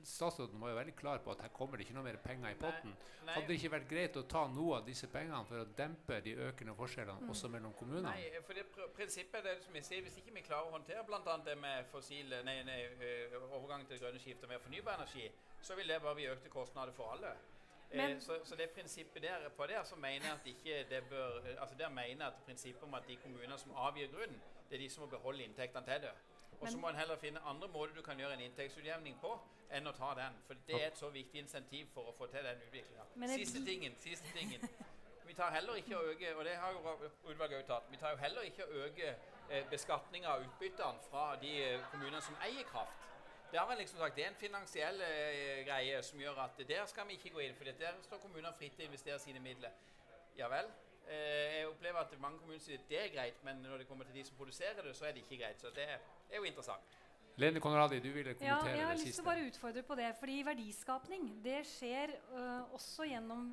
Statsråden 0.01 0.59
var 0.59 0.71
jo 0.71 0.77
veldig 0.79 0.95
klar 0.97 1.19
på 1.21 1.31
at 1.31 1.43
her 1.45 1.51
kommer 1.53 1.77
det 1.77 1.85
ikke 1.85 1.93
noe 1.93 2.07
mer 2.07 2.17
penger 2.23 2.55
i 2.55 2.57
potten. 2.57 2.89
Nei, 2.89 3.25
nei. 3.25 3.35
Hadde 3.35 3.47
det 3.51 3.57
ikke 3.59 3.73
vært 3.75 3.89
greit 3.91 4.17
å 4.17 4.23
ta 4.33 4.47
noe 4.49 4.79
av 4.79 4.87
disse 4.87 5.07
pengene 5.13 5.43
for 5.45 5.61
å 5.61 5.67
dempe 5.77 6.17
de 6.25 6.33
økende 6.47 6.73
forskjellene 6.79 7.27
mm. 7.27 7.29
også 7.35 7.51
mellom 7.53 7.75
kommunene? 7.77 8.09
Nei, 8.09 8.41
for 8.47 8.57
det 8.57 8.65
pr 8.73 8.89
prinsippet 8.97 9.37
er 9.43 9.47
det 9.51 9.65
som 9.65 9.77
jeg 9.77 9.85
sier, 9.85 10.01
Hvis 10.01 10.17
ikke 10.17 10.33
vi 10.33 10.45
klarer 10.47 10.71
å 10.71 10.75
håndtere 10.75 11.05
bl.a. 11.05 11.37
det 11.45 11.57
med 11.61 11.85
fossil, 11.93 12.33
nei, 12.47 12.57
nei, 12.65 12.81
overgang 13.51 13.85
til 13.85 14.01
grønne 14.01 14.21
skiftet 14.21 14.49
med 14.49 14.61
fornybar 14.65 14.97
energi, 14.97 15.29
så 15.61 15.77
vil 15.77 15.93
det 15.93 16.01
bare 16.01 16.17
bli 16.17 16.29
økte 16.33 16.49
kostnader 16.49 16.97
for 16.97 17.13
alle. 17.13 17.35
Eh, 17.93 18.19
så, 18.19 18.39
så, 18.43 18.55
det 18.55 18.69
prinsippet 18.69 19.23
der 19.23 19.49
på 19.57 19.65
der 19.67 19.83
så 19.83 19.95
mener 19.95 20.25
jeg 20.25 20.33
at 20.33 20.45
ikke 20.47 20.85
det 20.89 21.03
bør 21.09 21.41
altså 21.59 21.75
der 21.75 21.89
mener 21.89 22.25
jeg 22.25 22.27
at 22.27 22.33
prinsippet 22.45 22.83
om 22.83 22.93
at 22.93 23.07
de 23.07 23.15
kommunene 23.15 23.57
som 23.57 23.71
avgir 23.75 24.07
grunn, 24.07 24.41
det 24.69 24.75
er 24.75 24.81
de 24.83 24.89
som 24.89 25.03
må 25.03 25.09
beholde 25.09 25.43
inntektene 25.43 25.85
til 25.85 26.01
det. 26.01 26.13
Og 26.61 26.67
så 26.69 26.77
må 26.77 26.89
en 26.89 26.95
heller 26.95 27.17
finne 27.17 27.39
andre 27.39 27.67
måter 27.67 27.93
du 27.95 28.01
kan 28.01 28.19
gjøre 28.19 28.33
en 28.33 28.39
inntektsutjevning 28.39 29.17
på, 29.21 29.31
enn 29.71 29.87
å 29.87 29.91
ta 29.97 30.13
den. 30.17 30.35
For 30.47 30.59
det 30.67 30.77
er 30.77 30.87
et 30.87 30.97
så 30.97 31.09
viktig 31.09 31.39
insentiv 31.41 31.87
for 31.93 32.11
å 32.11 32.13
få 32.17 32.27
til 32.31 32.45
den 32.45 32.61
utviklinga. 32.67 33.05
Siste 33.33 33.65
tingen. 33.65 33.95
siste 33.99 34.27
tingen. 34.37 34.67
Vi 35.25 35.33
tar 35.33 35.51
heller 35.55 35.79
ikke 35.79 35.97
å 35.97 36.01
øke 36.11 36.35
og 36.35 36.45
det 36.45 36.55
har 36.59 36.73
jo 36.75 36.95
utvalget 37.31 37.65
tatt, 37.67 37.85
vi 37.91 37.97
tar 37.97 38.11
jo 38.11 38.17
heller 38.19 38.41
ikke 38.41 38.65
å 38.65 38.81
øke 38.85 39.13
eh, 39.49 39.69
beskatninga 39.71 40.27
av 40.27 40.43
utbyttene 40.43 41.05
fra 41.09 41.35
de 41.41 41.53
eh, 41.63 41.85
kommunene 41.91 42.21
som 42.21 42.35
eier 42.43 42.67
kraft. 42.67 43.10
Det 43.51 43.59
var 43.59 43.75
liksom 43.75 43.99
sagt, 43.99 44.15
det 44.15 44.23
er 44.23 44.29
en 44.31 44.39
finansiell 44.39 45.01
eh, 45.03 45.65
greie 45.67 46.03
som 46.07 46.19
gjør 46.19 46.37
at 46.45 46.61
der 46.67 46.85
skal 46.87 47.07
vi 47.07 47.17
ikke 47.19 47.33
gå 47.35 47.43
inn. 47.43 47.55
For 47.55 47.67
der 47.67 47.97
står 48.05 48.21
kommunene 48.23 48.53
fritt 48.55 48.77
til 48.77 48.85
å 48.85 48.91
investere 48.91 49.19
sine 49.19 49.43
midler. 49.43 49.75
Ja 50.37 50.47
vel. 50.51 50.69
Eh, 51.11 51.57
jeg 51.57 51.67
opplever 51.67 51.99
at 51.99 52.13
mange 52.23 52.39
kommuner 52.39 52.61
sier 52.63 52.79
det 52.89 52.99
er 53.01 53.09
greit, 53.11 53.39
men 53.43 53.59
når 53.65 53.83
det 53.83 53.87
kommer 53.89 54.07
til 54.07 54.15
de 54.15 54.23
som 54.23 54.37
produserer 54.37 54.79
det, 54.85 54.95
så 54.95 55.09
er 55.09 55.17
det 55.17 55.25
ikke 55.25 55.41
greit. 55.43 55.59
Så 55.59 55.73
det 55.75 55.83
er, 55.83 56.05
er 56.29 56.37
jo 56.37 56.47
interessant. 56.47 56.95
Lene 57.41 57.59
Konradi, 57.63 57.99
du 57.99 58.11
ville 58.11 58.33
kommentere 58.33 58.37
det 58.37 58.61
siste. 58.61 58.71
Ja, 58.71 58.77
jeg 58.77 58.87
har 58.87 58.99
lyst 58.99 59.17
til 59.17 59.23
å 59.23 59.27
bare 59.27 59.45
utfordre 59.49 59.83
på 59.87 59.97
det. 59.99 60.07
fordi 60.19 60.37
verdiskapning 60.45 61.27
det 61.43 61.61
skjer 61.67 62.15
uh, 62.31 62.73
også 62.75 63.07
gjennom 63.07 63.49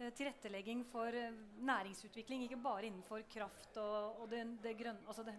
uh, 0.00 0.08
tilrettelegging 0.08 0.82
for 0.90 1.14
uh, 1.14 1.38
næringsutvikling. 1.70 2.46
Ikke 2.46 2.58
bare 2.62 2.86
innenfor 2.86 3.26
kraft 3.30 3.78
og, 3.82 4.22
og 4.22 4.30
det, 4.30 4.42
det 4.62 4.76
grønn, 4.78 4.98
altså 5.06 5.26
det, 5.26 5.36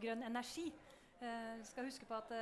grønn 0.00 0.24
energi. 0.28 0.72
Uh, 1.22 1.56
skal 1.64 1.88
huske 1.88 2.08
på 2.08 2.20
at 2.20 2.32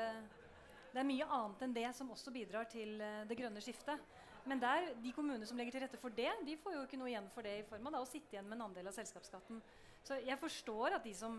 det 0.96 1.02
er 1.02 1.08
mye 1.10 1.26
annet 1.28 1.62
enn 1.66 1.74
det 1.76 1.88
som 1.92 2.08
også 2.14 2.32
bidrar 2.32 2.64
til 2.72 2.94
uh, 3.04 3.26
det 3.28 3.36
grønne 3.36 3.60
skiftet. 3.60 4.00
Men 4.48 4.62
der, 4.62 4.92
de 5.02 5.10
kommunene 5.12 5.44
som 5.48 5.58
legger 5.58 5.74
til 5.74 5.82
rette 5.84 5.98
for 6.00 6.14
det, 6.14 6.30
de 6.46 6.54
får 6.62 6.76
jo 6.76 6.84
ikke 6.86 6.98
noe 7.00 7.10
igjen 7.10 7.26
for 7.34 7.44
det 7.44 7.52
i 7.58 7.66
form 7.66 7.90
av 7.90 7.96
da, 7.96 8.00
å 8.00 8.08
sitte 8.08 8.32
igjen 8.32 8.46
med 8.46 8.56
en 8.56 8.68
andel 8.68 8.88
av 8.88 8.94
selskapsskatten. 8.96 9.58
Så 10.06 10.16
jeg 10.24 10.38
forstår 10.40 10.96
at 10.96 11.04
de 11.04 11.12
som 11.18 11.36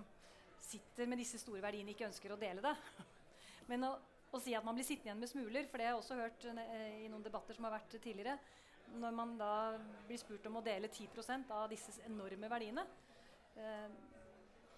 sitter 0.61 1.09
med 1.09 1.17
disse 1.23 1.39
store 1.41 1.63
verdiene, 1.63 1.95
ikke 1.95 2.05
ønsker 2.09 2.35
å 2.35 2.37
dele 2.37 2.61
det. 2.61 2.75
Men 3.71 3.87
å, 3.87 3.93
å 4.29 4.41
si 4.43 4.53
at 4.57 4.67
man 4.67 4.77
blir 4.77 4.85
sittende 4.85 5.09
igjen 5.09 5.23
med 5.23 5.31
smuler, 5.31 5.69
for 5.71 5.79
det 5.79 5.87
har 5.87 5.95
jeg 5.95 6.03
også 6.03 6.19
hørt 6.19 6.47
uh, 6.51 6.61
i 6.99 7.09
noen 7.09 7.25
debatter 7.25 7.57
som 7.57 7.65
har 7.65 7.77
vært 7.79 7.97
tidligere, 7.97 8.37
når 9.01 9.15
man 9.15 9.33
da 9.39 9.53
blir 10.05 10.21
spurt 10.21 10.45
om 10.51 10.59
å 10.59 10.65
dele 10.67 10.91
10% 10.91 11.49
av 11.55 11.65
disse 11.71 11.97
enorme 12.05 12.51
verdiene, 12.51 12.85
uh, 13.57 13.87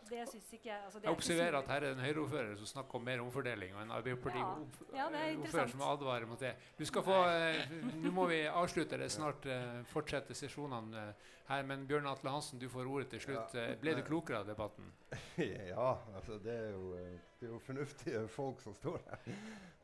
det 0.09 0.25
syns 0.29 0.53
ikke 0.53 0.69
jeg 0.69 0.81
altså, 0.85 0.99
Jeg 1.03 1.11
observerer 1.11 1.57
at 1.59 1.67
her 1.67 1.75
er 1.75 1.85
det 1.87 1.91
en 1.97 2.03
Høyre-ordfører 2.05 2.55
som 2.57 2.65
snakker 2.65 2.95
om 2.99 3.03
mer 3.05 3.21
omfordeling, 3.23 3.73
og 3.75 3.81
en 3.83 3.91
Arbeiderparti-ordfører 3.97 4.95
Ja. 4.95 5.03
Ja, 5.03 5.09
det 5.13 5.19
er 5.23 5.33
interessant. 5.35 5.71
som 5.71 5.81
advarer 5.81 6.25
mot 6.29 6.39
det. 6.39 6.53
Du 6.79 6.85
skal 6.85 7.03
få, 7.03 7.17
eh, 7.29 7.73
Nå 8.03 8.11
må 8.11 8.25
vi 8.27 8.41
avslutte 8.47 8.97
det 8.97 9.11
snart, 9.11 9.45
eh, 9.45 9.83
fortsette 9.93 10.33
sesjonene 10.35 10.97
eh, 11.09 11.13
her. 11.49 11.63
Men 11.63 11.87
Bjørn 11.87 12.07
Atle 12.07 12.29
Hansen, 12.29 12.59
du 12.59 12.67
får 12.69 12.85
ordet 12.87 13.09
til 13.09 13.19
slutt. 13.19 13.53
Ja. 13.53 13.59
Eh, 13.71 13.75
Ble 13.81 13.95
du 13.95 14.01
klokere 14.03 14.39
av 14.39 14.47
debatten? 14.47 14.91
ja, 15.37 15.97
altså 16.15 16.37
det 16.43 16.53
er, 16.53 16.71
jo, 16.71 16.93
eh, 16.97 17.19
det 17.39 17.47
er 17.47 17.53
jo 17.53 17.59
fornuftige 17.59 18.27
folk 18.27 18.61
som 18.61 18.73
står 18.75 18.99
her. 19.09 19.35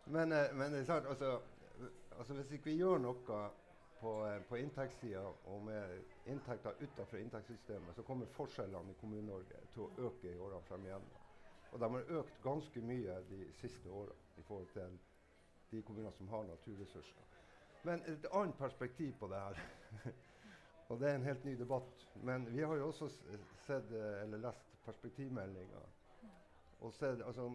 Men, 0.05 0.31
eh, 0.31 0.53
men 0.53 0.71
det 0.73 0.81
er 0.81 0.85
sant, 0.85 1.05
altså, 1.09 1.39
altså 2.17 2.33
hvis 2.33 2.51
ikke 2.51 2.71
vi 2.71 2.77
gjør 2.81 2.99
noe 3.01 3.39
på, 4.05 4.25
eh, 4.27 4.41
på 4.41 4.57
inntektssida 4.57 5.21
og 5.43 5.63
med 5.65 6.03
inntekter 6.25 6.75
utenfor 6.79 7.17
inntektssystemet, 7.17 7.95
så 7.95 8.03
kommer 8.03 8.25
forskjellene 8.25 8.93
i 8.93 8.97
Kommune-Norge 8.99 9.61
til 9.73 9.81
å 9.81 10.09
øke 10.09 10.29
i 10.29 10.37
årene 10.37 10.61
frem 10.67 10.85
igjen. 10.85 11.07
Og 11.71 11.81
de 11.81 11.89
har 11.95 12.11
økt 12.19 12.37
ganske 12.43 12.83
mye 12.85 13.15
de 13.29 13.39
siste 13.57 13.89
årene 13.89 14.37
i 14.37 14.45
forhold 14.45 14.69
til 14.75 14.99
de 15.71 15.81
kommunene 15.81 16.13
som 16.13 16.29
har 16.29 16.45
naturressurser. 16.51 17.33
Men 17.83 18.05
et 18.05 18.29
annet 18.31 18.57
perspektiv 18.61 19.17
på 19.19 19.27
det 19.33 19.41
her 19.41 19.65
Og 20.93 20.99
det 20.99 21.09
er 21.09 21.15
en 21.15 21.25
helt 21.25 21.45
ny 21.45 21.55
debatt. 21.57 22.07
Men 22.13 22.45
vi 22.53 22.61
har 22.61 22.75
jo 22.75 22.87
også 22.87 23.09
sett, 23.09 23.91
eh, 23.91 24.21
eller 24.21 24.37
lest 24.37 24.75
perspektivmeldinga. 24.85 25.81
Og 26.79 26.93
sett 26.93 27.21
altså, 27.25 27.53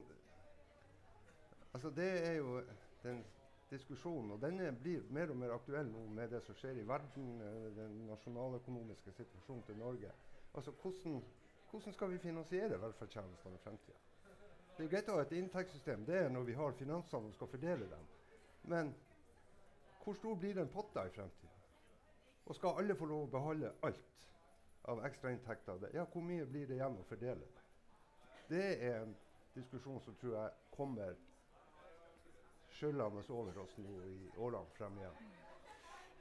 altså 1.72 1.90
det 1.90 2.10
er 2.26 2.32
jo 2.32 2.62
den 3.02 3.24
diskusjonen, 3.70 4.30
og 4.30 4.40
den 4.40 4.60
er- 4.60 4.72
blir 4.72 5.02
mer 5.10 5.30
og 5.30 5.36
mer 5.36 5.52
aktuell 5.54 5.86
nå 5.86 6.06
med 6.08 6.30
det 6.30 6.42
som 6.42 6.54
skjer 6.54 6.80
i 6.80 6.86
verden, 6.86 7.40
eh, 7.40 7.76
den 7.76 8.06
nasjonaløkonomiske 8.06 9.12
situasjonen 9.12 9.62
til 9.62 9.76
Norge. 9.76 10.12
Altså 10.54 10.70
hvordan, 10.70 11.24
hvordan 11.70 11.92
skal 11.92 12.10
vi 12.10 12.18
finansiere 12.18 12.80
velferdstjenestene 12.82 13.54
i 13.54 13.58
fremtida? 13.58 13.98
Det 14.76 14.84
er 14.84 14.90
greit 14.90 15.08
å 15.08 15.12
ha 15.12 15.22
et 15.22 15.32
inntektssystem, 15.32 16.04
det 16.06 16.16
er 16.16 16.28
når 16.28 16.42
vi 16.42 16.52
har 16.52 16.72
finansene 16.72 17.26
og 17.26 17.34
skal 17.34 17.46
fordele 17.46 17.90
dem. 17.90 18.06
Men 18.62 18.94
hvor 20.04 20.14
stor 20.14 20.34
blir 20.34 20.54
den 20.54 20.68
potta 20.68 21.06
i 21.06 21.10
fremtida? 21.10 21.52
Og 22.46 22.54
skal 22.54 22.78
alle 22.78 22.94
få 22.94 23.06
lov 23.06 23.26
å 23.26 23.30
beholde 23.30 23.72
alt 23.82 24.28
av 24.84 25.04
ekstrainntekter? 25.04 25.90
Ja, 25.94 26.04
hvor 26.04 26.22
mye 26.22 26.46
blir 26.46 26.66
det 26.66 26.78
igjen 26.78 26.98
å 26.98 27.04
fordele? 27.04 27.46
Det 28.48 28.82
er 28.82 29.02
en 29.02 29.16
diskusjon 29.54 30.00
som 30.00 30.14
tror 30.14 30.34
jeg 30.34 30.50
kommer 30.70 31.14
skyllende 32.80 33.24
over 33.28 33.62
oss 33.64 33.76
nå 33.78 34.02
i 34.08 34.18
årene 34.40 34.76
frem 34.76 34.98
igjen. 34.98 35.24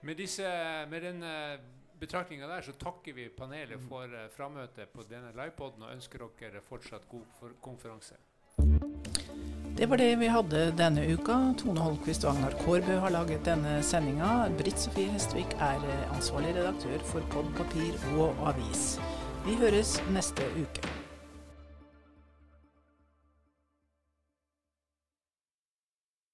Med, 0.02 0.16
disse, 0.20 0.48
med 0.92 1.04
den 1.04 1.24
uh, 1.24 1.60
betraktninga 2.00 2.48
der 2.48 2.64
så 2.64 2.76
takker 2.80 3.16
vi 3.16 3.30
panelet 3.36 3.82
for 3.88 4.08
uh, 4.08 4.28
frammøtet 4.36 4.92
på 4.94 5.04
denne 5.08 5.32
livepoden 5.36 5.88
og 5.88 5.96
ønsker 5.96 6.24
dere 6.40 6.64
fortsatt 6.64 7.08
god 7.12 7.28
for 7.40 7.56
konferanse. 7.64 8.20
Det 9.80 9.88
var 9.88 9.98
det 9.98 10.16
vi 10.20 10.28
hadde 10.28 10.62
denne 10.76 11.06
uka. 11.08 11.38
Tone 11.60 11.80
Holmquist 11.80 12.26
og 12.28 12.34
Agnar 12.34 12.56
Kårbø 12.60 13.00
har 13.00 13.14
laget 13.16 13.46
denne 13.48 13.78
sendinga. 13.84 14.50
Britt 14.60 14.80
Sofie 14.80 15.14
Hestvik 15.14 15.56
er 15.56 15.80
eh, 15.88 16.16
ansvarlig 16.18 16.52
redaktør 16.58 17.00
for 17.14 17.32
Pod 17.32 17.48
Papir 17.56 17.96
og 18.20 18.36
Avis. 18.52 18.98
Vi 19.46 19.56
høres 19.62 20.02
neste 20.12 20.52
uke. 20.60 20.99